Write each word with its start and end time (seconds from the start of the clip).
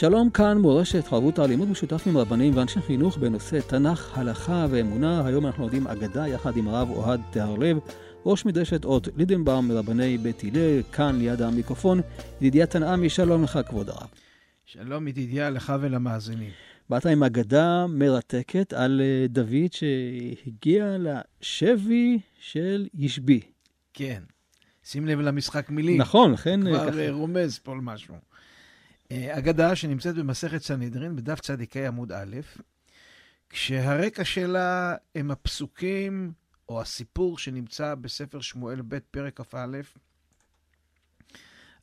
שלום 0.00 0.30
כאן 0.30 0.58
מורשת 0.58 1.06
חברותא 1.06 1.40
לימוד 1.40 1.68
משותף 1.68 2.06
עם 2.06 2.16
רבנים 2.16 2.56
ואנשי 2.56 2.80
חינוך 2.80 3.18
בנושא 3.18 3.60
תנ"ך, 3.60 4.18
הלכה 4.18 4.66
ואמונה. 4.70 5.26
היום 5.26 5.46
אנחנו 5.46 5.62
לומדים 5.62 5.86
אגדה 5.86 6.28
יחד 6.28 6.56
עם 6.56 6.68
הרב 6.68 6.90
אוהד 6.90 7.20
תהרלב, 7.30 7.78
ראש 8.26 8.46
מדרשת 8.46 8.84
אות 8.84 9.08
לידנבאום 9.16 9.68
מרבני 9.68 10.18
בית 10.18 10.42
הלל, 10.44 10.82
כאן 10.92 11.18
ליד 11.18 11.42
המיקרופון. 11.42 12.00
ידידיה 12.36 12.66
תנעמי, 12.66 13.08
שלום 13.08 13.42
לך 13.44 13.58
כבוד 13.68 13.88
הרב. 13.88 14.08
שלום 14.64 15.08
ידידיה 15.08 15.50
לך 15.50 15.72
ולמאזינים. 15.80 16.50
באת 16.90 17.06
עם 17.06 17.22
אגדה 17.22 17.86
מרתקת 17.88 18.72
על 18.72 19.00
אה, 19.04 19.26
דוד 19.28 19.72
שהגיע 19.72 20.96
לשבי 20.98 22.18
של 22.40 22.86
ישבי. 22.94 23.40
כן. 23.94 24.22
שים 24.84 25.06
לב 25.06 25.20
למשחק 25.20 25.70
מילים. 25.70 26.00
נכון, 26.00 26.32
לכן 26.32 26.66
אה, 26.66 26.72
כבר 26.72 26.90
ככה. 26.90 27.00
אה, 27.00 27.10
רומז 27.10 27.58
פה 27.58 27.74
למשהו. 27.74 28.29
אה, 29.10 29.38
אגדה 29.38 29.76
שנמצאת 29.76 30.14
במסכת 30.14 30.62
סנהדרין, 30.62 31.16
בדף 31.16 31.40
צדיקי 31.40 31.86
עמוד 31.86 32.12
א', 32.12 32.36
כשהרקע 33.48 34.24
שלה 34.24 34.94
הם 35.14 35.30
הפסוקים 35.30 36.32
או 36.68 36.80
הסיפור 36.80 37.38
שנמצא 37.38 37.94
בספר 37.94 38.40
שמואל 38.40 38.82
ב', 38.88 38.98
פרק 39.10 39.40
כ"א. 39.40 39.80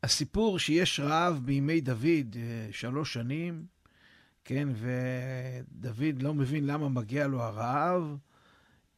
הסיפור 0.03 0.59
שיש 0.59 0.99
רעב 0.99 1.39
בימי 1.45 1.81
דוד 1.81 2.35
אה, 2.35 2.67
שלוש 2.71 3.13
שנים, 3.13 3.65
כן, 4.45 4.69
ודוד 4.75 6.21
לא 6.21 6.33
מבין 6.33 6.65
למה 6.65 6.89
מגיע 6.89 7.27
לו 7.27 7.41
הרעב, 7.41 8.17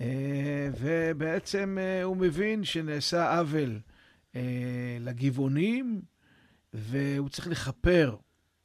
אה, 0.02 0.70
ובעצם 0.80 1.78
הוא 2.04 2.18
מבין 2.18 2.64
שנעשה 2.64 3.38
עוול 3.38 3.80
לגבעונים, 5.00 6.02
והוא 6.74 7.30
צריך 7.30 7.48
לכפר 7.48 8.16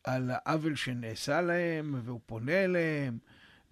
על 0.04 0.30
העוול 0.34 0.76
שנעשה 0.76 1.40
להם, 1.40 2.00
והוא 2.04 2.20
פונה 2.26 2.64
אליהם, 2.64 3.18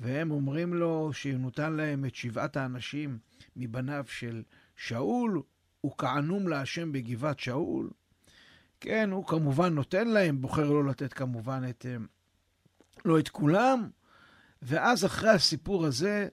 והם 0.00 0.30
אומרים 0.30 0.74
לו 0.74 1.11
שהוא 1.12 1.41
נותן 1.41 1.72
להם 1.72 2.05
את 2.05 2.14
שבעת 2.14 2.56
האנשים 2.56 3.19
מבניו 3.56 4.05
של 4.08 4.42
שאול, 4.77 5.42
וכענום 5.86 6.48
להשם 6.48 6.92
בגבעת 6.92 7.41
שאול. 7.41 7.91
כן, 8.80 9.11
הוא 9.11 9.27
כמובן 9.27 9.74
נותן 9.74 10.08
להם, 10.08 10.41
בוחר 10.41 10.70
לא 10.70 10.84
לתת 10.84 11.12
כמובן 11.12 11.62
את, 11.70 11.86
אה, 11.86 11.96
לא 13.05 13.19
את 13.19 13.28
כולם, 13.28 13.91
ואז 14.62 15.05
אחרי 15.05 15.30
הסיפור 15.30 15.86
הזה, 15.86 16.28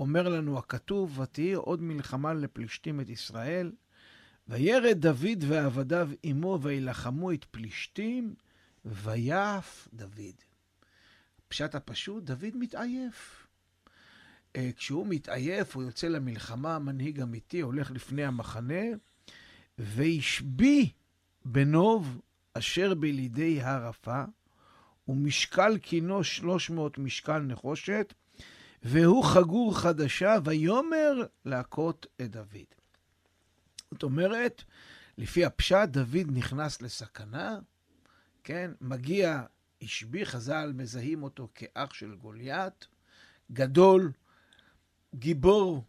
אומר 0.00 0.28
לנו 0.28 0.58
הכתוב, 0.58 1.18
ותהי 1.18 1.52
עוד 1.52 1.82
מלחמה 1.82 2.34
לפלישתים 2.34 3.00
את 3.00 3.08
ישראל, 3.08 3.72
וירד 4.50 4.98
דוד 5.00 5.44
ועבדיו 5.48 6.10
עמו 6.22 6.58
וילחמו 6.62 7.32
את 7.32 7.44
פלישתים, 7.44 8.34
ויף 8.84 9.88
דוד. 9.92 10.34
פשט 11.48 11.74
הפשוט, 11.74 12.24
דוד 12.24 12.50
מתעייף. 12.54 13.46
אה, 14.56 14.70
כשהוא 14.76 15.06
מתעייף, 15.08 15.76
הוא 15.76 15.82
יוצא 15.82 16.08
למלחמה, 16.08 16.78
מנהיג 16.78 17.20
אמיתי, 17.20 17.60
הולך 17.60 17.90
לפני 17.90 18.24
המחנה, 18.24 18.84
וישבי 19.78 20.90
בנוב 21.44 22.20
אשר 22.54 22.94
בלידי 22.94 23.62
הרפה, 23.62 24.22
ומשקל 25.08 25.78
קינו 25.78 26.24
שלוש 26.24 26.70
מאות 26.70 26.98
משקל 26.98 27.38
נחושת, 27.38 28.14
והוא 28.82 29.24
חגור 29.24 29.78
חדשה, 29.78 30.36
ויאמר 30.44 31.12
להכות 31.44 32.06
את 32.20 32.30
דוד. 32.30 32.79
זאת 33.90 34.02
אומרת, 34.02 34.62
לפי 35.18 35.44
הפשט, 35.44 35.88
דוד 35.88 36.26
נכנס 36.32 36.82
לסכנה, 36.82 37.58
כן? 38.44 38.70
מגיע 38.80 39.42
אישבי, 39.80 40.26
חז"ל 40.26 40.72
מזהים 40.74 41.22
אותו 41.22 41.48
כאח 41.54 41.94
של 41.94 42.14
גוליית, 42.14 42.86
גדול, 43.52 44.12
גיבור, 45.14 45.84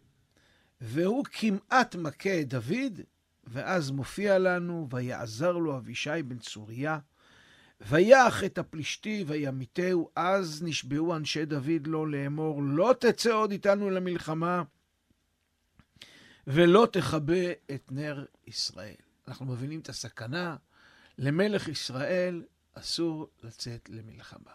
והוא 0.81 1.25
כמעט 1.25 1.95
מכה 1.95 2.41
את 2.41 2.47
דוד, 2.49 3.01
ואז 3.43 3.91
מופיע 3.91 4.39
לנו, 4.39 4.87
ויעזר 4.91 5.51
לו 5.51 5.77
אבישי 5.77 6.23
בן 6.25 6.39
צוריה, 6.39 6.99
ויח 7.81 8.43
את 8.43 8.57
הפלישתי 8.57 9.23
וימיתהו, 9.27 10.09
אז 10.15 10.63
נשבעו 10.63 11.15
אנשי 11.15 11.45
דוד 11.45 11.87
לו 11.87 12.05
לאמור, 12.05 12.63
לא 12.63 12.93
תצא 12.99 13.31
עוד 13.31 13.51
איתנו 13.51 13.89
למלחמה, 13.89 14.63
ולא 16.53 16.87
תכבה 16.91 17.51
את 17.51 17.91
נר 17.91 18.25
ישראל. 18.47 18.95
אנחנו 19.27 19.45
מבינים 19.45 19.79
את 19.79 19.89
הסכנה, 19.89 20.55
למלך 21.17 21.67
ישראל 21.67 22.43
אסור 22.73 23.29
לצאת 23.43 23.89
למלחמה. 23.89 24.51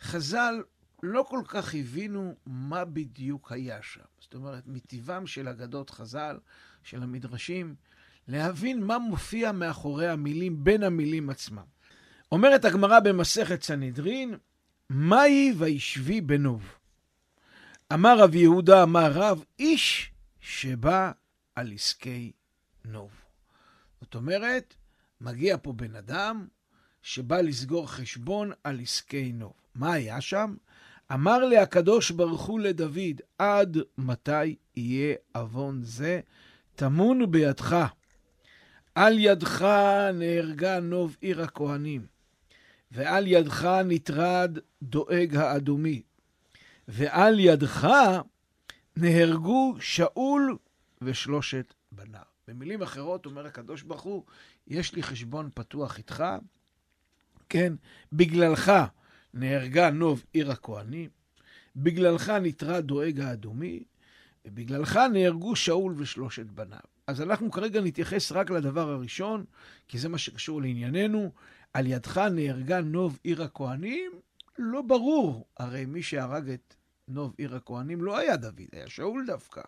חז"ל 0.00 0.62
לא 1.02 1.26
כל 1.28 1.42
כך 1.48 1.74
הבינו 1.74 2.34
מה 2.46 2.84
בדיוק 2.84 3.52
היה 3.52 3.82
שם. 3.82 4.00
זאת 4.20 4.34
אומרת, 4.34 4.62
מטבעם 4.66 5.26
של 5.26 5.48
אגדות 5.48 5.90
חז"ל, 5.90 6.38
של 6.82 7.02
המדרשים, 7.02 7.74
להבין 8.28 8.84
מה 8.84 8.98
מופיע 8.98 9.52
מאחורי 9.52 10.08
המילים, 10.08 10.64
בין 10.64 10.82
המילים 10.82 11.30
עצמם. 11.30 11.64
אומרת 12.32 12.64
הגמרא 12.64 13.00
במסכת 13.00 13.62
סנהדרין, 13.62 14.34
מהי 14.90 15.54
וישבי 15.58 16.20
בנוב? 16.20 16.74
אמר 17.92 18.18
רב 18.18 18.34
יהודה, 18.34 18.82
אמר 18.82 19.12
רב, 19.12 19.44
איש 19.58 20.11
שבא 20.42 21.10
על 21.54 21.72
עסקי 21.72 22.32
נוב. 22.84 23.10
זאת 24.00 24.14
אומרת, 24.14 24.74
מגיע 25.20 25.56
פה 25.62 25.72
בן 25.72 25.96
אדם 25.96 26.46
שבא 27.02 27.40
לסגור 27.40 27.90
חשבון 27.90 28.52
על 28.64 28.80
עסקי 28.80 29.32
נוב. 29.32 29.52
מה 29.74 29.92
היה 29.92 30.20
שם? 30.20 30.54
אמר 31.12 31.38
לי 31.38 31.58
הקדוש 31.58 32.10
ברוך 32.10 32.42
הוא 32.42 32.60
לדוד, 32.60 33.20
עד 33.38 33.78
מתי 33.98 34.56
יהיה 34.76 35.14
עוון 35.32 35.82
זה? 35.82 36.20
טמון 36.74 37.30
בידך. 37.30 37.86
על 38.94 39.18
ידך 39.18 39.62
נהרגה 40.14 40.80
נוב 40.80 41.16
עיר 41.20 41.42
הכהנים, 41.42 42.06
ועל 42.90 43.26
ידך 43.26 43.64
נטרד 43.84 44.58
דואג 44.82 45.36
האדומי, 45.36 46.02
ועל 46.88 47.40
ידך 47.40 47.88
נהרגו 48.96 49.76
שאול 49.80 50.56
ושלושת 51.02 51.74
בניו. 51.92 52.22
במילים 52.48 52.82
אחרות, 52.82 53.26
אומר 53.26 53.46
הקדוש 53.46 53.82
ברוך 53.82 54.02
הוא, 54.02 54.24
יש 54.66 54.94
לי 54.94 55.02
חשבון 55.02 55.50
פתוח 55.54 55.98
איתך, 55.98 56.24
כן? 57.48 57.72
בגללך 58.12 58.72
נהרגה 59.34 59.90
נוב 59.90 60.24
עיר 60.32 60.50
הכהנים, 60.50 61.10
בגללך 61.76 62.28
נטרד 62.28 62.84
דואג 62.86 63.20
האדומי, 63.20 63.84
ובגללך 64.44 64.96
נהרגו 65.12 65.56
שאול 65.56 65.94
ושלושת 65.96 66.46
בניו. 66.46 66.80
אז 67.06 67.22
אנחנו 67.22 67.50
כרגע 67.50 67.80
נתייחס 67.80 68.32
רק 68.32 68.50
לדבר 68.50 68.90
הראשון, 68.90 69.44
כי 69.88 69.98
זה 69.98 70.08
מה 70.08 70.18
שקשור 70.18 70.62
לענייננו. 70.62 71.32
על 71.72 71.86
ידך 71.86 72.18
נהרגה 72.18 72.80
נוב 72.80 73.18
עיר 73.22 73.42
הכהנים, 73.42 74.12
לא 74.58 74.82
ברור. 74.82 75.46
הרי 75.56 75.84
מי 75.84 76.02
שהרג 76.02 76.50
את 76.50 76.74
נוב 77.12 77.34
עיר 77.38 77.56
הכהנים 77.56 78.02
לא 78.02 78.18
היה 78.18 78.36
דוד, 78.36 78.60
היה 78.72 78.88
שאול 78.88 79.26
דווקא. 79.26 79.60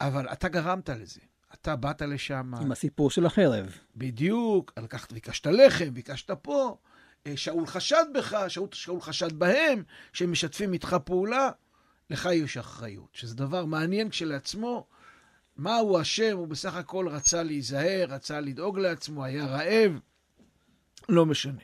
אבל 0.00 0.28
אתה 0.28 0.48
גרמת 0.48 0.88
לזה. 0.90 1.20
אתה 1.54 1.76
באת 1.76 2.02
לשם. 2.02 2.54
עם 2.60 2.72
הסיפור 2.72 3.10
של 3.10 3.26
החרב. 3.26 3.78
בדיוק, 3.96 4.72
לקחת, 4.78 5.12
ביקשת 5.12 5.46
לחם, 5.46 5.94
ביקשת 5.94 6.30
פה. 6.30 6.76
אה, 7.26 7.36
שאול 7.36 7.66
חשד 7.66 8.04
בך, 8.14 8.36
שאול, 8.48 8.68
שאול 8.72 9.00
חשד 9.00 9.32
בהם, 9.32 9.82
שהם 10.12 10.32
משתפים 10.32 10.72
איתך 10.72 10.96
פעולה. 11.04 11.50
לך 12.10 12.28
יש 12.32 12.56
אחריות, 12.56 13.08
שזה 13.12 13.34
דבר 13.34 13.64
מעניין 13.64 14.10
כשלעצמו. 14.10 14.86
מה 15.56 15.76
הוא 15.76 16.00
אשם? 16.00 16.36
הוא 16.36 16.48
בסך 16.48 16.74
הכל 16.74 17.08
רצה 17.08 17.42
להיזהר, 17.42 18.06
רצה 18.08 18.40
לדאוג 18.40 18.78
לעצמו, 18.78 19.24
היה 19.24 19.46
רעב, 19.46 20.00
לא 21.08 21.26
משנה. 21.26 21.62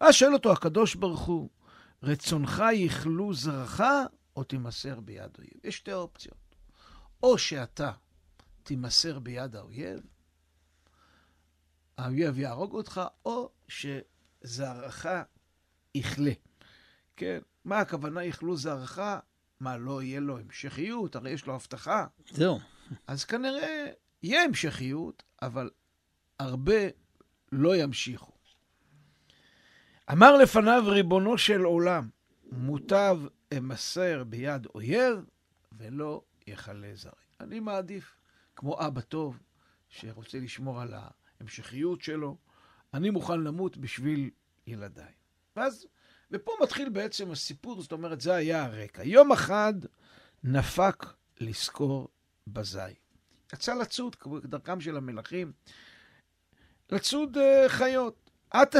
ואז 0.00 0.14
שואל 0.14 0.32
אותו 0.32 0.52
הקדוש 0.52 0.94
ברוך 0.94 1.20
הוא, 1.20 1.48
רצונך 2.02 2.62
יכלו 2.72 3.34
זרעך 3.34 3.82
או 4.36 4.44
תימסר 4.44 5.00
ביד 5.00 5.30
אויב? 5.38 5.60
יש 5.64 5.76
שתי 5.76 5.92
אופציות. 5.92 6.54
או 7.22 7.38
שאתה 7.38 7.92
תימסר 8.62 9.18
ביד 9.18 9.56
האויב, 9.56 10.00
האויב 11.98 12.38
יהרוג 12.38 12.74
אותך, 12.74 13.00
או 13.24 13.50
שזרעך 13.68 15.06
יכלה. 15.94 16.32
כן, 17.16 17.38
מה 17.64 17.78
הכוונה 17.78 18.24
יכלו 18.24 18.56
זרעך? 18.56 18.98
מה, 19.60 19.76
לא 19.76 20.02
יהיה 20.02 20.20
לו 20.20 20.38
המשכיות? 20.38 21.16
הרי 21.16 21.30
יש 21.30 21.46
לו 21.46 21.54
הבטחה. 21.54 22.06
זהו. 22.30 22.60
אז 23.06 23.24
כנראה 23.24 23.86
יהיה 24.22 24.44
המשכיות, 24.44 25.22
אבל 25.42 25.70
הרבה 26.38 26.80
לא 27.52 27.76
ימשיכו. 27.76 28.32
אמר 30.12 30.36
לפניו 30.36 30.82
ריבונו 30.86 31.38
של 31.38 31.60
עולם, 31.60 32.08
מוטב 32.56 33.18
אמסר 33.58 34.24
ביד 34.24 34.66
אויב 34.74 35.24
ולא 35.72 36.22
יכלה 36.46 36.94
זרי. 36.94 37.12
אני 37.40 37.60
מעדיף, 37.60 38.16
כמו 38.56 38.86
אבא 38.86 39.00
טוב, 39.00 39.38
שרוצה 39.88 40.38
לשמור 40.38 40.80
על 40.80 40.94
ההמשכיות 40.94 42.02
שלו, 42.02 42.36
אני 42.94 43.10
מוכן 43.10 43.40
למות 43.40 43.76
בשביל 43.76 44.30
ילדיי. 44.66 45.12
ואז, 45.56 45.86
ופה 46.30 46.52
מתחיל 46.62 46.88
בעצם 46.88 47.30
הסיפור, 47.30 47.82
זאת 47.82 47.92
אומרת, 47.92 48.20
זה 48.20 48.34
היה 48.34 48.64
הרקע. 48.64 49.02
יום 49.02 49.32
אחד 49.32 49.74
נפק 50.44 51.06
לזכור 51.40 52.08
בזי. 52.46 52.94
יצא 53.52 53.74
לצוד, 53.74 54.14
כדרכם 54.14 54.80
של 54.80 54.96
המלכים, 54.96 55.52
לצוד 56.90 57.36
uh, 57.36 57.68
חיות. 57.68 58.30
את 58.62 58.74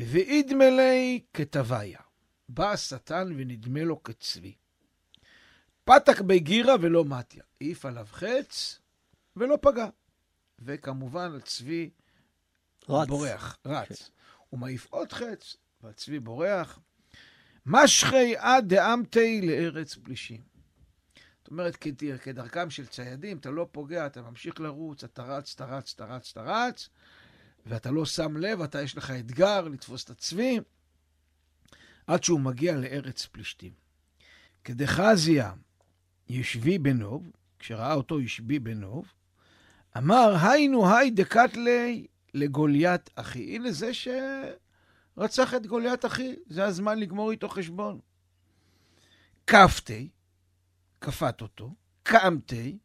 השטן, 0.00 0.12
ואידמלי 0.12 1.20
כתוויה. 1.34 2.00
בא 2.48 2.72
השטן 2.72 3.28
ונדמה 3.36 3.82
לו 3.82 4.02
כצבי. 4.02 4.54
פתק 5.84 6.20
בגירה 6.20 6.74
ולא 6.80 7.04
מתיה. 7.04 7.42
העיף 7.60 7.84
עליו 7.84 8.06
חץ 8.10 8.78
ולא 9.36 9.58
פגע. 9.62 9.88
וכמובן 10.58 11.34
הצבי 11.36 11.90
רץ. 12.88 13.08
בורח, 13.08 13.58
רץ. 13.66 13.90
Okay. 13.90 14.10
הוא 14.48 14.60
מעיף 14.60 14.86
עוד 14.90 15.12
חץ, 15.12 15.56
והצבי 15.82 16.20
בורח. 16.20 16.78
משכי 17.66 18.36
עד 18.36 18.68
דאמתי 18.74 19.40
לארץ 19.40 19.94
פלישים. 19.94 20.40
זאת 21.38 21.50
אומרת, 21.50 21.76
כדרכם 22.22 22.70
של 22.70 22.86
ציידים, 22.86 23.38
אתה 23.38 23.50
לא 23.50 23.68
פוגע, 23.72 24.06
אתה 24.06 24.22
ממשיך 24.22 24.60
לרוץ, 24.60 25.04
אתה 25.04 25.22
רץ, 25.22 25.54
אתה 25.54 25.64
רץ, 25.64 25.92
אתה 25.94 26.04
רץ, 26.04 26.30
אתה 26.30 26.42
רץ, 26.42 26.88
ואתה 27.66 27.90
לא 27.90 28.04
שם 28.04 28.36
לב, 28.36 28.60
אתה 28.60 28.82
יש 28.82 28.96
לך 28.96 29.10
אתגר 29.10 29.60
לתפוס 29.60 30.04
את 30.04 30.10
הצבי, 30.10 30.60
עד 32.06 32.24
שהוא 32.24 32.40
מגיע 32.40 32.76
לארץ 32.76 33.26
פלישתים. 33.26 33.72
כדחזיה 34.64 35.52
ישבי 36.28 36.78
בנוב, 36.78 37.30
כשראה 37.58 37.94
אותו 37.94 38.20
ישבי 38.20 38.58
בנוב, 38.58 39.12
אמר, 39.96 40.34
היינו 40.42 40.96
היי 40.96 41.10
דקתלי 41.10 42.06
לגוליית 42.34 43.10
אחי. 43.14 43.56
הנה 43.56 43.72
זה 43.72 43.90
שרצח 43.94 45.54
את 45.54 45.66
גוליית 45.66 46.04
אחי, 46.04 46.34
זה 46.46 46.64
הזמן 46.64 46.98
לגמור 46.98 47.30
איתו 47.30 47.48
חשבון. 47.48 48.00
כפתי, 49.46 50.08
כפת 51.00 51.42
אותו, 51.42 51.74
קמתי, 52.02 52.78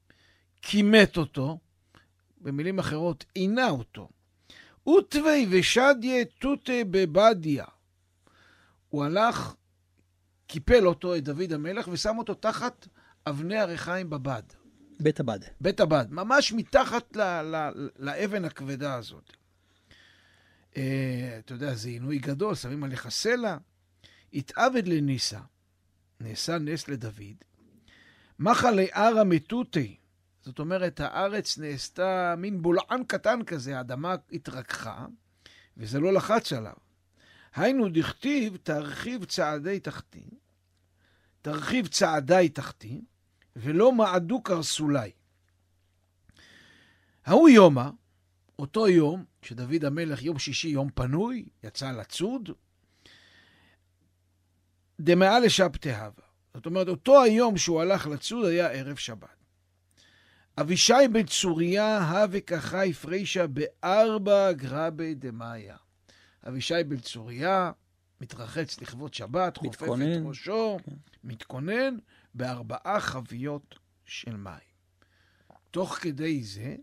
כימת 0.62 1.18
אותו, 1.18 1.60
במילים 2.42 2.80
אחרות, 2.80 3.26
עינה 3.34 3.70
אותו. 3.70 4.10
ותווי 4.90 5.48
ושדיה 5.50 6.26
תותה 6.26 6.84
בבדיה. 6.92 7.66
הוא 8.90 9.06
הלך, 9.06 9.56
קיפל 10.48 10.88
אותו, 10.88 11.16
את 11.16 11.24
דוד 11.24 11.54
המלך, 11.54 11.88
ושם 11.88 12.18
אותו 12.18 12.34
תחת 12.34 12.88
אבני 13.26 13.58
הריחיים 13.58 14.10
בבד. 14.10 14.44
בית 15.00 15.20
הבד. 15.20 15.40
בית 15.62 15.80
הבד, 15.80 16.06
ממש 16.10 16.54
מתחת 16.54 17.16
ל, 17.16 17.22
ל, 17.22 17.72
לאבן 18.00 18.46
הכבדה 18.46 18.96
הזאת. 18.96 19.32
Uh, 20.74 20.78
אתה 21.40 21.54
יודע, 21.54 21.76
זה 21.76 21.90
עינוי 21.90 22.18
גדול, 22.18 22.56
שמים 22.56 22.84
עליך 22.84 23.10
סלע. 23.10 23.58
התעבד 24.34 24.88
לניסה, 24.88 25.40
נעשה 26.20 26.58
נס 26.58 26.88
לדוד. 26.88 27.44
מחלי 28.40 28.88
ערא 28.92 29.24
מתותי, 29.24 29.97
זאת 30.48 30.60
אומרת, 30.60 31.00
הארץ 31.00 31.58
נעשתה 31.58 32.36
מין 32.38 32.62
בולען 32.62 33.04
קטן 33.08 33.44
כזה, 33.44 33.78
האדמה 33.78 34.16
התרככה, 34.32 35.06
וזה 35.78 36.00
לא 36.00 36.14
לחץ 36.14 36.54
עליו. 36.54 36.74
היינו 37.56 37.90
דכתיב, 37.90 38.58
תרחיב 38.64 39.26
צעדי 39.26 39.80
תחתי, 39.80 40.30
תרחיב 41.42 41.88
צעדי 41.88 42.50
תחתי, 42.50 43.02
ולא 43.56 43.92
מעדו 43.92 44.42
קרסולי. 44.42 45.12
ההוא 47.26 47.50
יומא, 47.50 47.90
אותו 48.60 48.88
יום, 48.88 49.26
כשדוד 49.42 49.86
המלך, 49.86 50.24
יום 50.24 50.40
שישי, 50.40 50.68
יום 50.68 50.90
פנוי, 50.96 51.46
יצא 51.64 51.92
לצוד, 51.92 52.50
לשבתי 55.40 55.92
הווה. 55.92 56.28
זאת 56.54 56.66
אומרת, 56.66 56.88
אותו 56.88 57.24
היום 57.24 57.58
שהוא 57.58 57.82
הלך 57.82 58.08
לצוד 58.08 58.46
היה 58.46 58.68
ערב 58.68 58.96
שבת. 58.96 59.37
אבישי 60.60 60.94
בן 61.12 61.26
צוריה 61.26 62.10
הווה 62.10 62.42
ככה 62.42 62.84
הפרישה 62.84 63.48
בארבע 63.48 64.52
גרבי 64.52 65.16
דמאיה. 65.16 65.78
אבישי 66.48 66.84
בן 66.88 66.98
צוריה 66.98 67.72
מתרחץ 68.22 68.82
לכבוד 68.82 69.14
שבת, 69.14 69.58
חופף 69.58 69.84
את 69.84 69.90
ראשו, 70.26 70.78
כן. 70.86 70.92
מתכונן 71.24 71.98
בארבעה 72.34 73.00
חביות 73.00 73.80
של 74.06 74.38
מים. 74.38 74.78
תוך 75.72 75.94
כדי 75.94 76.44
זה, 76.44 76.76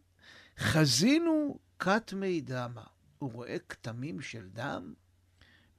חזינו 0.59 1.59
כת 1.79 2.13
מי 2.17 2.41
דמה. 2.41 2.85
הוא 3.19 3.33
רואה 3.33 3.57
כתמים 3.69 4.21
של 4.21 4.49
דם 4.49 4.95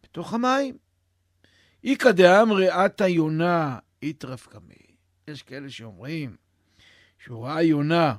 בתוך 0.04 0.34
המים. 0.34 0.78
איכא 1.84 2.12
דאמרי 2.12 2.70
עתה 2.70 3.08
יונה 3.08 3.80
איתרף 4.04 4.48
קמי. 4.48 4.96
יש 5.28 5.42
כאלה 5.42 5.70
שאומרים 5.70 6.36
שהוא 7.26 7.46
ראה 7.46 7.62
יונה 7.62 8.16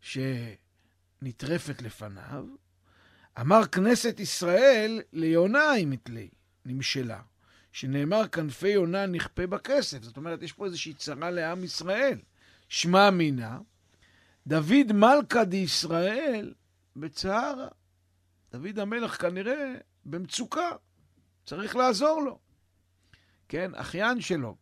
שנטרפת 0.00 1.82
לפניו, 1.82 2.44
אמר 3.40 3.66
כנסת 3.66 4.20
ישראל 4.20 5.02
ליונה 5.12 5.70
היא 5.70 5.86
מתלי, 5.86 6.28
נמשלה. 6.64 7.20
שנאמר 7.72 8.28
כנפי 8.28 8.68
יונה 8.68 9.06
נכפה 9.06 9.46
בכסף. 9.46 10.02
זאת 10.02 10.16
אומרת, 10.16 10.42
יש 10.42 10.52
פה 10.52 10.64
איזושהי 10.64 10.94
צרה 10.94 11.30
לעם 11.30 11.64
ישראל. 11.64 12.18
שמע 12.68 13.10
מינה, 13.10 13.58
דוד 14.46 14.92
מלכה 14.94 15.44
דישראל 15.44 16.54
בצערה. 16.96 17.68
דוד 18.52 18.78
המלך 18.78 19.20
כנראה 19.20 19.74
במצוקה, 20.04 20.70
צריך 21.44 21.76
לעזור 21.76 22.22
לו. 22.22 22.38
כן, 23.48 23.74
אחיין 23.74 24.20
שלו. 24.20 24.56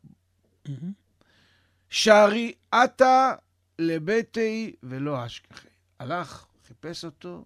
שערי 1.91 2.55
עתה 2.73 3.35
לביתי 3.79 4.77
ולא 4.83 5.27
אשכחי. 5.27 5.69
הלך, 5.99 6.47
חיפש 6.67 7.05
אותו, 7.05 7.45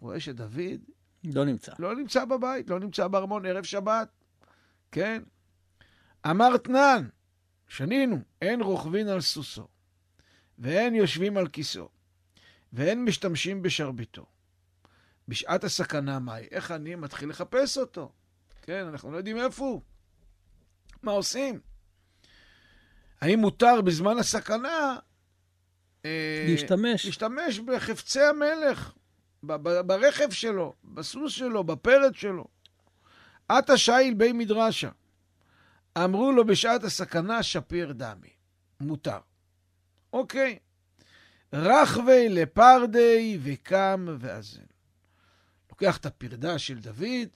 רואה 0.00 0.20
שדוד... 0.20 0.80
לא 1.24 1.44
נמצא. 1.44 1.72
לא 1.78 1.96
נמצא 1.96 2.24
בבית, 2.24 2.70
לא 2.70 2.80
נמצא 2.80 3.08
בארמון 3.08 3.46
ערב 3.46 3.64
שבת. 3.64 4.08
כן? 4.92 5.22
אמר 6.30 6.56
תנן, 6.56 7.08
שנינו, 7.68 8.18
אין 8.42 8.60
רוכבין 8.62 9.08
על 9.08 9.20
סוסו, 9.20 9.68
ואין 10.58 10.94
יושבים 10.94 11.36
על 11.36 11.48
כיסאו, 11.48 11.88
ואין 12.72 13.04
משתמשים 13.04 13.62
בשרביטו. 13.62 14.26
בשעת 15.28 15.64
הסכנה 15.64 16.18
מהי? 16.18 16.46
איך 16.50 16.70
אני 16.70 16.94
מתחיל 16.94 17.28
לחפש 17.28 17.78
אותו? 17.78 18.12
כן, 18.62 18.86
אנחנו 18.86 19.12
לא 19.12 19.16
יודעים 19.16 19.38
איפה 19.38 19.64
הוא. 19.64 19.82
מה 21.02 21.12
עושים? 21.12 21.60
האם 23.20 23.38
מותר 23.38 23.80
בזמן 23.80 24.18
הסכנה 24.18 24.96
להשתמש. 26.48 27.06
להשתמש 27.06 27.58
בחפצי 27.58 28.20
המלך, 28.20 28.92
ברכב 29.86 30.30
שלו, 30.30 30.74
בסוס 30.84 31.32
שלו, 31.32 31.64
בפרד 31.64 32.14
שלו? 32.14 32.44
עתה 33.48 33.78
שייל 33.78 34.14
בי 34.14 34.32
מדרשה. 34.32 34.90
אמרו 35.98 36.32
לו 36.32 36.46
בשעת 36.46 36.84
הסכנה 36.84 37.42
שפיר 37.42 37.92
דמי. 37.92 38.28
מותר. 38.80 39.18
אוקיי. 40.12 40.58
רחבי 41.52 42.28
לפרדי 42.28 43.38
וקם 43.42 44.06
ואזן. 44.18 44.62
לוקח 45.70 45.96
את 45.96 46.06
הפרדה 46.06 46.58
של 46.58 46.78
דוד 46.78 47.28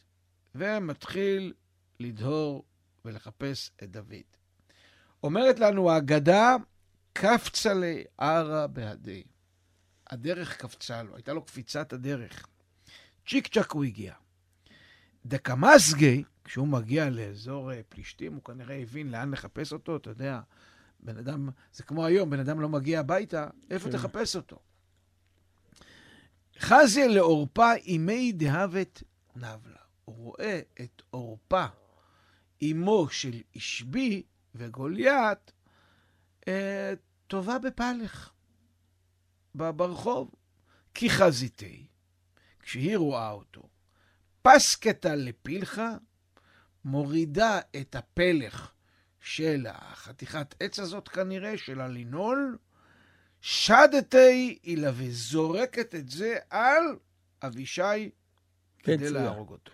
ומתחיל 0.54 1.52
לדהור 2.00 2.64
ולחפש 3.04 3.70
את 3.82 3.90
דוד. 3.90 4.36
אומרת 5.22 5.58
לנו 5.58 5.90
ההגדה, 5.90 6.56
קפצה 7.20 7.72
לערה 7.74 8.66
בהדי. 8.66 9.22
הדרך 10.10 10.56
קפצה 10.56 11.02
לו, 11.02 11.16
הייתה 11.16 11.32
לו 11.32 11.44
קפיצת 11.44 11.92
הדרך. 11.92 12.46
צ'יק 13.28 13.46
צ'ק 13.46 13.70
הוא 13.70 13.84
הגיע. 13.84 14.14
דקמסגי, 15.26 16.24
כשהוא 16.44 16.68
מגיע 16.68 17.10
לאזור 17.10 17.72
אה, 17.72 17.80
פלישתים, 17.88 18.34
הוא 18.34 18.42
כנראה 18.42 18.76
הבין 18.76 19.10
לאן 19.10 19.30
לחפש 19.30 19.72
אותו, 19.72 19.96
אתה 19.96 20.10
יודע, 20.10 20.40
בן 21.00 21.16
אדם, 21.16 21.48
זה 21.72 21.82
כמו 21.82 22.04
היום, 22.04 22.30
בן 22.30 22.40
אדם 22.40 22.60
לא 22.60 22.68
מגיע 22.68 23.00
הביתה, 23.00 23.46
איפה 23.70 23.90
כן. 23.90 23.96
תחפש 23.96 24.36
אותו? 24.36 24.58
חזי 26.58 27.08
לעורפה 27.08 27.74
אימי 27.74 28.32
דהבת 28.32 29.02
נבלה. 29.36 29.76
הוא 30.04 30.16
רואה 30.16 30.60
את 30.80 31.02
עורפה, 31.10 31.66
אמו 32.62 33.08
של 33.10 33.40
אישבי 33.54 34.22
וגוליית, 34.54 35.52
אה, 36.48 36.94
טובה 37.26 37.58
בפלך, 37.58 38.32
ברחוב. 39.54 40.30
כי 40.94 41.10
חזיתי, 41.10 41.86
כשהיא 42.60 42.96
רואה 42.96 43.30
אותו, 43.30 43.68
פסקתה 44.42 45.14
לפילחה, 45.14 45.96
מורידה 46.84 47.60
את 47.80 47.94
הפלך 47.94 48.72
של 49.20 49.66
החתיכת 49.68 50.54
עץ 50.60 50.78
הזאת 50.78 51.08
כנראה, 51.08 51.58
של 51.58 51.80
הלינול, 51.80 52.58
שדתי 53.40 54.58
אילה 54.64 54.90
וזורקת 54.94 55.94
את 55.94 56.08
זה 56.08 56.38
על 56.50 56.84
אבישי 57.42 58.10
כדי 58.78 59.10
להרוג 59.10 59.50
אותו. 59.50 59.72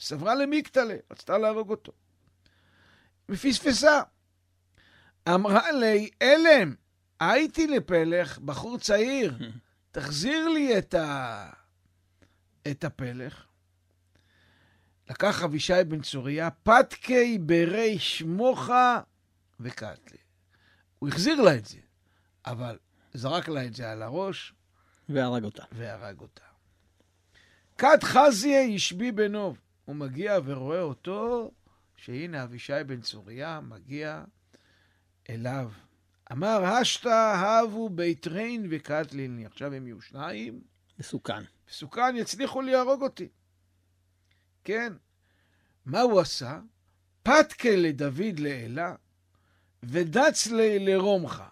סברה 0.00 0.34
למיקטלה, 0.34 0.94
רצתה 1.10 1.38
להרוג 1.38 1.70
אותו. 1.70 1.92
ופספסה. 3.28 4.02
אמרה 5.28 5.72
לי, 5.72 6.10
אלם, 6.22 6.74
הייתי 7.20 7.66
לפלך, 7.66 8.38
בחור 8.38 8.78
צעיר, 8.78 9.38
תחזיר 9.92 10.48
לי 10.48 10.78
את, 10.78 10.94
ה... 10.94 11.50
את 12.70 12.84
הפלך. 12.84 13.44
לקח 15.10 15.42
אבישי 15.42 15.84
בן 15.88 16.00
צוריה, 16.00 16.50
פתקי 16.50 17.38
ברי 17.38 17.98
שמוחה 17.98 19.00
וקטלי. 19.60 20.18
הוא 20.98 21.08
החזיר 21.08 21.40
לה 21.40 21.54
את 21.54 21.66
זה, 21.66 21.78
אבל 22.46 22.78
זרק 23.14 23.48
לה 23.48 23.64
את 23.64 23.74
זה 23.74 23.90
על 23.90 24.02
הראש. 24.02 24.54
והרג 25.08 25.44
אותה. 25.44 25.64
והרג 25.72 26.20
אותה. 26.20 26.42
כת 27.78 28.02
חזיה 28.02 28.62
ישבי 28.62 29.12
בנוב. 29.12 29.60
הוא 29.84 29.96
מגיע 29.96 30.38
ורואה 30.44 30.80
אותו, 30.80 31.50
שהנה 31.96 32.42
אבישי 32.42 32.84
בן 32.86 33.00
צוריה 33.00 33.60
מגיע 33.60 34.24
אליו. 35.30 35.70
אמר, 36.32 36.64
השתא 36.64 37.34
הבו 37.36 37.88
בית 37.88 38.26
רין 38.26 38.66
וקטליני. 38.70 39.46
עכשיו 39.46 39.74
הם 39.74 39.86
יהיו 39.86 40.00
שניים. 40.00 40.60
מסוכן. 40.98 41.42
מסוכן, 41.70 42.16
יצליחו 42.16 42.62
להרוג 42.62 43.02
אותי. 43.02 43.28
כן. 44.64 44.92
מה 45.86 46.00
הוא 46.00 46.20
עשה? 46.20 46.60
פתקה 47.22 47.76
לדוד 47.76 48.38
לאלה, 48.38 48.94
ודץ 49.82 50.46
לרומחה. 50.80 51.48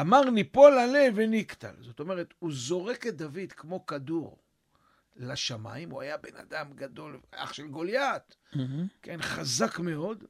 אמר 0.00 0.30
ניפול 0.30 0.78
עלה 0.78 1.08
ונקטל. 1.14 1.74
זאת 1.80 2.00
אומרת, 2.00 2.34
הוא 2.38 2.52
זורק 2.52 3.06
את 3.06 3.16
דוד 3.16 3.52
כמו 3.52 3.86
כדור 3.86 4.38
לשמיים. 5.16 5.90
הוא 5.90 6.02
היה 6.02 6.16
בן 6.16 6.36
אדם 6.36 6.72
גדול, 6.74 7.20
אח 7.30 7.52
של 7.52 7.68
גוליית, 7.68 8.36
mm-hmm. 8.52 8.58
כן, 9.02 9.22
חזק 9.22 9.78
מאוד. 9.78 10.24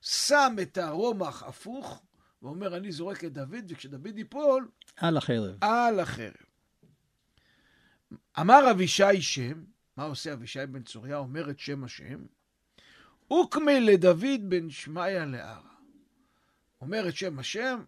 שם 0.00 0.56
את 0.62 0.78
הרומח 0.78 1.42
הפוך, 1.42 2.02
ואומר, 2.42 2.76
אני 2.76 2.92
זורק 2.92 3.24
את 3.24 3.32
דוד, 3.32 3.64
וכשדוד 3.68 4.18
ייפול... 4.18 4.68
על 4.96 5.16
החרב. 5.16 5.56
על 5.60 6.00
החרב. 6.00 6.32
אמר 8.40 8.70
אבישי 8.70 9.20
שם, 9.20 9.64
מה 9.96 10.04
עושה 10.04 10.32
אבישי 10.32 10.66
בן 10.66 10.82
צוריה? 10.82 11.16
אומר 11.16 11.50
את 11.50 11.58
שם 11.58 11.84
השם. 11.84 12.24
אוקמי 13.30 13.80
לדוד 13.80 14.40
בן 14.48 14.70
שמעיה 14.70 15.26
לערה. 15.26 15.72
אומר 16.80 17.08
את 17.08 17.16
שם 17.16 17.38
השם, 17.38 17.84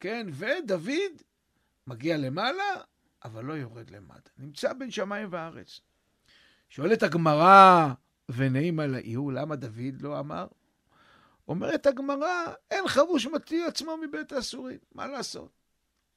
כן, 0.00 0.26
ודוד 0.32 1.22
מגיע 1.86 2.16
למעלה, 2.16 2.64
אבל 3.24 3.44
לא 3.44 3.52
יורד 3.52 3.90
למטה. 3.90 4.30
נמצא 4.38 4.72
בין 4.72 4.90
שמיים 4.90 5.28
וארץ. 5.30 5.80
שואלת 6.68 7.02
הגמרא, 7.02 7.92
ונעים 8.28 8.80
על 8.80 8.96
למה 9.34 9.56
דוד 9.56 10.00
לא 10.02 10.20
אמר? 10.20 10.46
אומרת 11.48 11.86
הגמרא, 11.86 12.52
אין 12.70 12.88
חבוש 12.88 13.26
מתי 13.26 13.64
עצמו 13.64 13.96
מבית 13.96 14.32
האסורים, 14.32 14.78
מה 14.94 15.06
לעשות? 15.06 15.50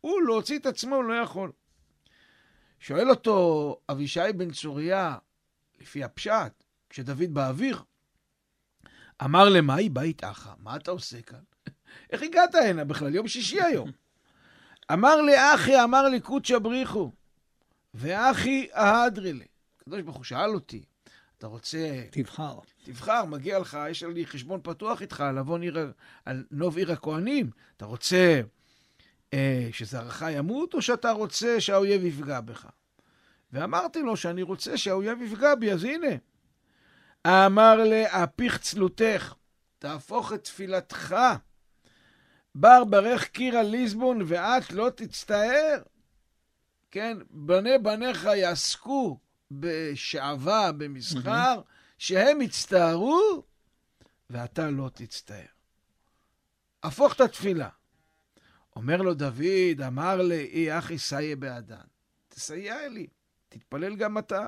הוא 0.01 0.21
להוציא 0.21 0.59
את 0.59 0.65
עצמו 0.65 1.01
לא 1.01 1.13
יכול. 1.13 1.51
שואל 2.79 3.09
אותו 3.09 3.79
אבישי 3.91 4.33
בן 4.35 4.51
צוריה, 4.51 5.17
לפי 5.79 6.03
הפשט, 6.03 6.63
כשדוד 6.89 7.33
באוויר, 7.33 7.83
אמר 9.23 9.49
למאי 9.49 9.89
בית 9.89 10.23
אחא, 10.23 10.53
מה 10.57 10.75
אתה 10.75 10.91
עושה 10.91 11.21
כאן? 11.21 11.39
איך 12.11 12.23
הגעת 12.23 12.55
הנה 12.55 12.85
בכלל? 12.85 13.15
יום 13.15 13.27
שישי 13.27 13.61
היום. 13.61 13.91
אמר 14.93 15.21
לי 15.21 15.33
אחי, 15.55 15.83
אמר 15.83 16.09
לי 16.09 16.19
קודשא 16.19 16.59
בריחו, 16.59 17.11
ואחי 17.93 18.67
אהדרי 18.73 19.33
לי. 19.33 19.45
הקדוש 19.81 20.01
ברוך 20.01 20.17
הוא 20.17 20.23
שאל 20.23 20.53
אותי, 20.53 20.83
אתה 21.39 21.47
רוצה... 21.47 22.03
תבחר. 22.09 22.59
תבחר, 22.83 23.25
מגיע 23.25 23.59
לך, 23.59 23.77
יש 23.89 24.03
לי 24.03 24.25
חשבון 24.25 24.59
פתוח 24.63 25.01
איתך 25.01 25.21
על 25.21 25.37
עוון 25.37 25.61
עיר, 25.61 25.91
על 26.25 26.43
נוב 26.51 26.77
עיר 26.77 26.91
הכהנים. 26.91 27.49
אתה 27.77 27.85
רוצה 27.85 28.41
אה, 29.33 29.69
שזרעך 29.71 30.23
ימות, 30.31 30.73
או 30.73 30.81
שאתה 30.81 31.11
רוצה 31.11 31.61
שהאויב 31.61 32.03
יפגע 32.03 32.41
בך? 32.41 32.65
ואמרתי 33.53 34.01
לו 34.01 34.17
שאני 34.17 34.41
רוצה 34.41 34.77
שהאויב 34.77 35.21
יפגע 35.21 35.55
בי, 35.55 35.71
אז 35.71 35.83
הנה. 35.83 36.15
אמר 37.27 37.83
להפיך 37.83 38.57
צלותך, 38.57 39.33
תהפוך 39.79 40.33
את 40.33 40.43
תפילתך. 40.43 41.15
בר 42.55 42.83
ברך 42.83 43.27
קירה 43.27 43.63
ליסבון 43.63 44.21
ואת 44.25 44.71
לא 44.71 44.89
תצטער. 44.95 45.81
כן, 46.91 47.17
בני 47.29 47.77
בניך 47.77 48.23
יעסקו 48.23 49.19
בשעווה, 49.51 50.71
במסחר, 50.71 51.61
שהם 51.97 52.41
יצטערו, 52.41 53.43
ואתה 54.29 54.69
לא 54.69 54.89
תצטער. 54.93 55.45
הפוך 56.83 57.13
את 57.13 57.21
התפילה. 57.21 57.69
אומר 58.75 59.01
לו 59.01 59.13
דוד, 59.13 59.81
אמר 59.87 60.21
לי, 60.21 60.45
אי 60.45 60.77
אחי 60.77 60.97
סייע 60.97 61.35
בעדן. 61.35 61.75
תסייע 62.29 62.87
לי, 62.87 63.07
תתפלל 63.49 63.95
גם 63.95 64.17
אתה. 64.17 64.47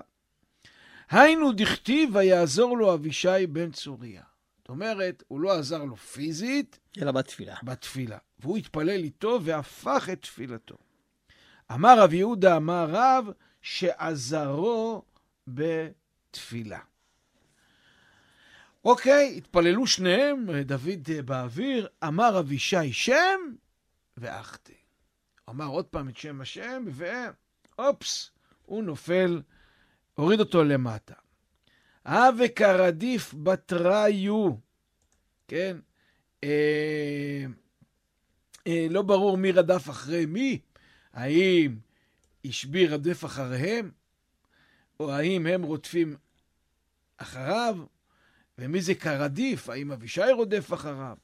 היינו 1.09 1.51
דכתיב 1.51 2.15
ויעזור 2.15 2.77
לו 2.77 2.93
אבישי 2.93 3.47
בן 3.49 3.71
צוריה. 3.71 4.23
זאת 4.57 4.69
אומרת, 4.69 5.23
הוא 5.27 5.41
לא 5.41 5.51
עזר 5.51 5.83
לו 5.83 5.95
פיזית, 5.95 6.79
אלא 7.01 7.11
בתפילה. 7.11 7.55
בתפילה. 7.63 8.17
והוא 8.39 8.57
התפלל 8.57 8.89
איתו 8.89 9.39
והפך 9.43 10.09
את 10.13 10.21
תפילתו. 10.21 10.77
אמר 11.71 11.99
רב 11.99 12.13
יהודה, 12.13 12.57
אמר 12.57 12.87
רב, 12.89 13.29
שעזרו 13.61 15.03
בתפילה. 15.47 16.79
אוקיי, 18.85 19.33
התפללו 19.37 19.87
שניהם, 19.87 20.45
דוד 20.61 21.09
באוויר, 21.25 21.87
אמר 22.03 22.39
אבישי 22.39 22.93
שם, 22.93 23.39
ואחתי. 24.17 24.73
אמר 25.49 25.65
עוד 25.65 25.85
פעם 25.85 26.09
את 26.09 26.17
שם 26.17 26.41
השם, 26.41 26.85
ואופס, 26.87 28.31
הוא 28.65 28.83
נופל, 28.83 29.41
הוריד 30.13 30.39
אותו 30.39 30.63
למטה. 30.63 31.13
הווה 32.05 32.47
כרדיף 32.47 33.33
בתריו, 33.43 34.49
כן? 35.47 35.77
אה, 36.43 37.45
אה, 38.67 38.87
לא 38.89 39.01
ברור 39.01 39.37
מי 39.37 39.51
רדף 39.51 39.89
אחרי 39.89 40.25
מי, 40.25 40.59
האם 41.13 41.75
אישבי 42.45 42.87
רדף 42.87 43.25
אחריהם, 43.25 43.91
או 44.99 45.11
האם 45.11 45.45
הם 45.45 45.63
רודפים 45.63 46.15
אחריו, 47.17 47.77
ומי 48.57 48.81
זה 48.81 48.95
כרדיף, 48.95 49.69
האם 49.69 49.91
אבישי 49.91 50.31
רודף 50.31 50.73
אחריו. 50.73 51.17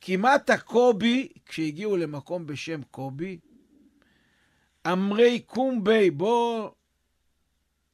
כמעט 0.00 0.50
הקובי, 0.50 1.28
כשהגיעו 1.46 1.96
למקום 1.96 2.46
בשם 2.46 2.82
קובי, 2.90 3.38
אמרי 4.86 5.40
קומבי, 5.40 6.10
בוא... 6.10 6.70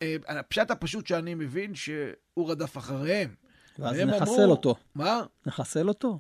אה, 0.03 0.17
הפשט 0.29 0.71
הפשוט 0.71 1.07
שאני 1.07 1.35
מבין, 1.35 1.75
שהוא 1.75 2.51
רדף 2.51 2.79
אחריהם. 2.79 3.35
ואז 3.79 4.01
נחסל 4.01 4.23
אמרו, 4.23 4.51
אותו. 4.51 4.75
מה? 4.95 5.23
נחסל 5.47 5.89
אותו. 5.89 6.19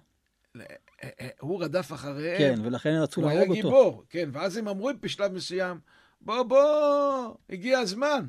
אה, 0.56 0.62
אה, 1.02 1.28
הוא 1.40 1.62
רדף 1.62 1.92
אחריהם. 1.92 2.38
כן, 2.38 2.54
ולכן 2.66 2.90
רצו 2.90 3.20
להרוג 3.20 3.38
אותו. 3.38 3.48
הוא 3.48 3.54
היה 3.54 3.62
גיבור, 3.62 4.04
כן, 4.08 4.28
ואז 4.32 4.56
הם 4.56 4.68
אמרו 4.68 4.90
בשלב 5.00 5.32
מסוים, 5.32 5.80
בוא, 6.20 6.42
בוא, 6.42 7.34
הגיע 7.50 7.78
הזמן 7.78 8.26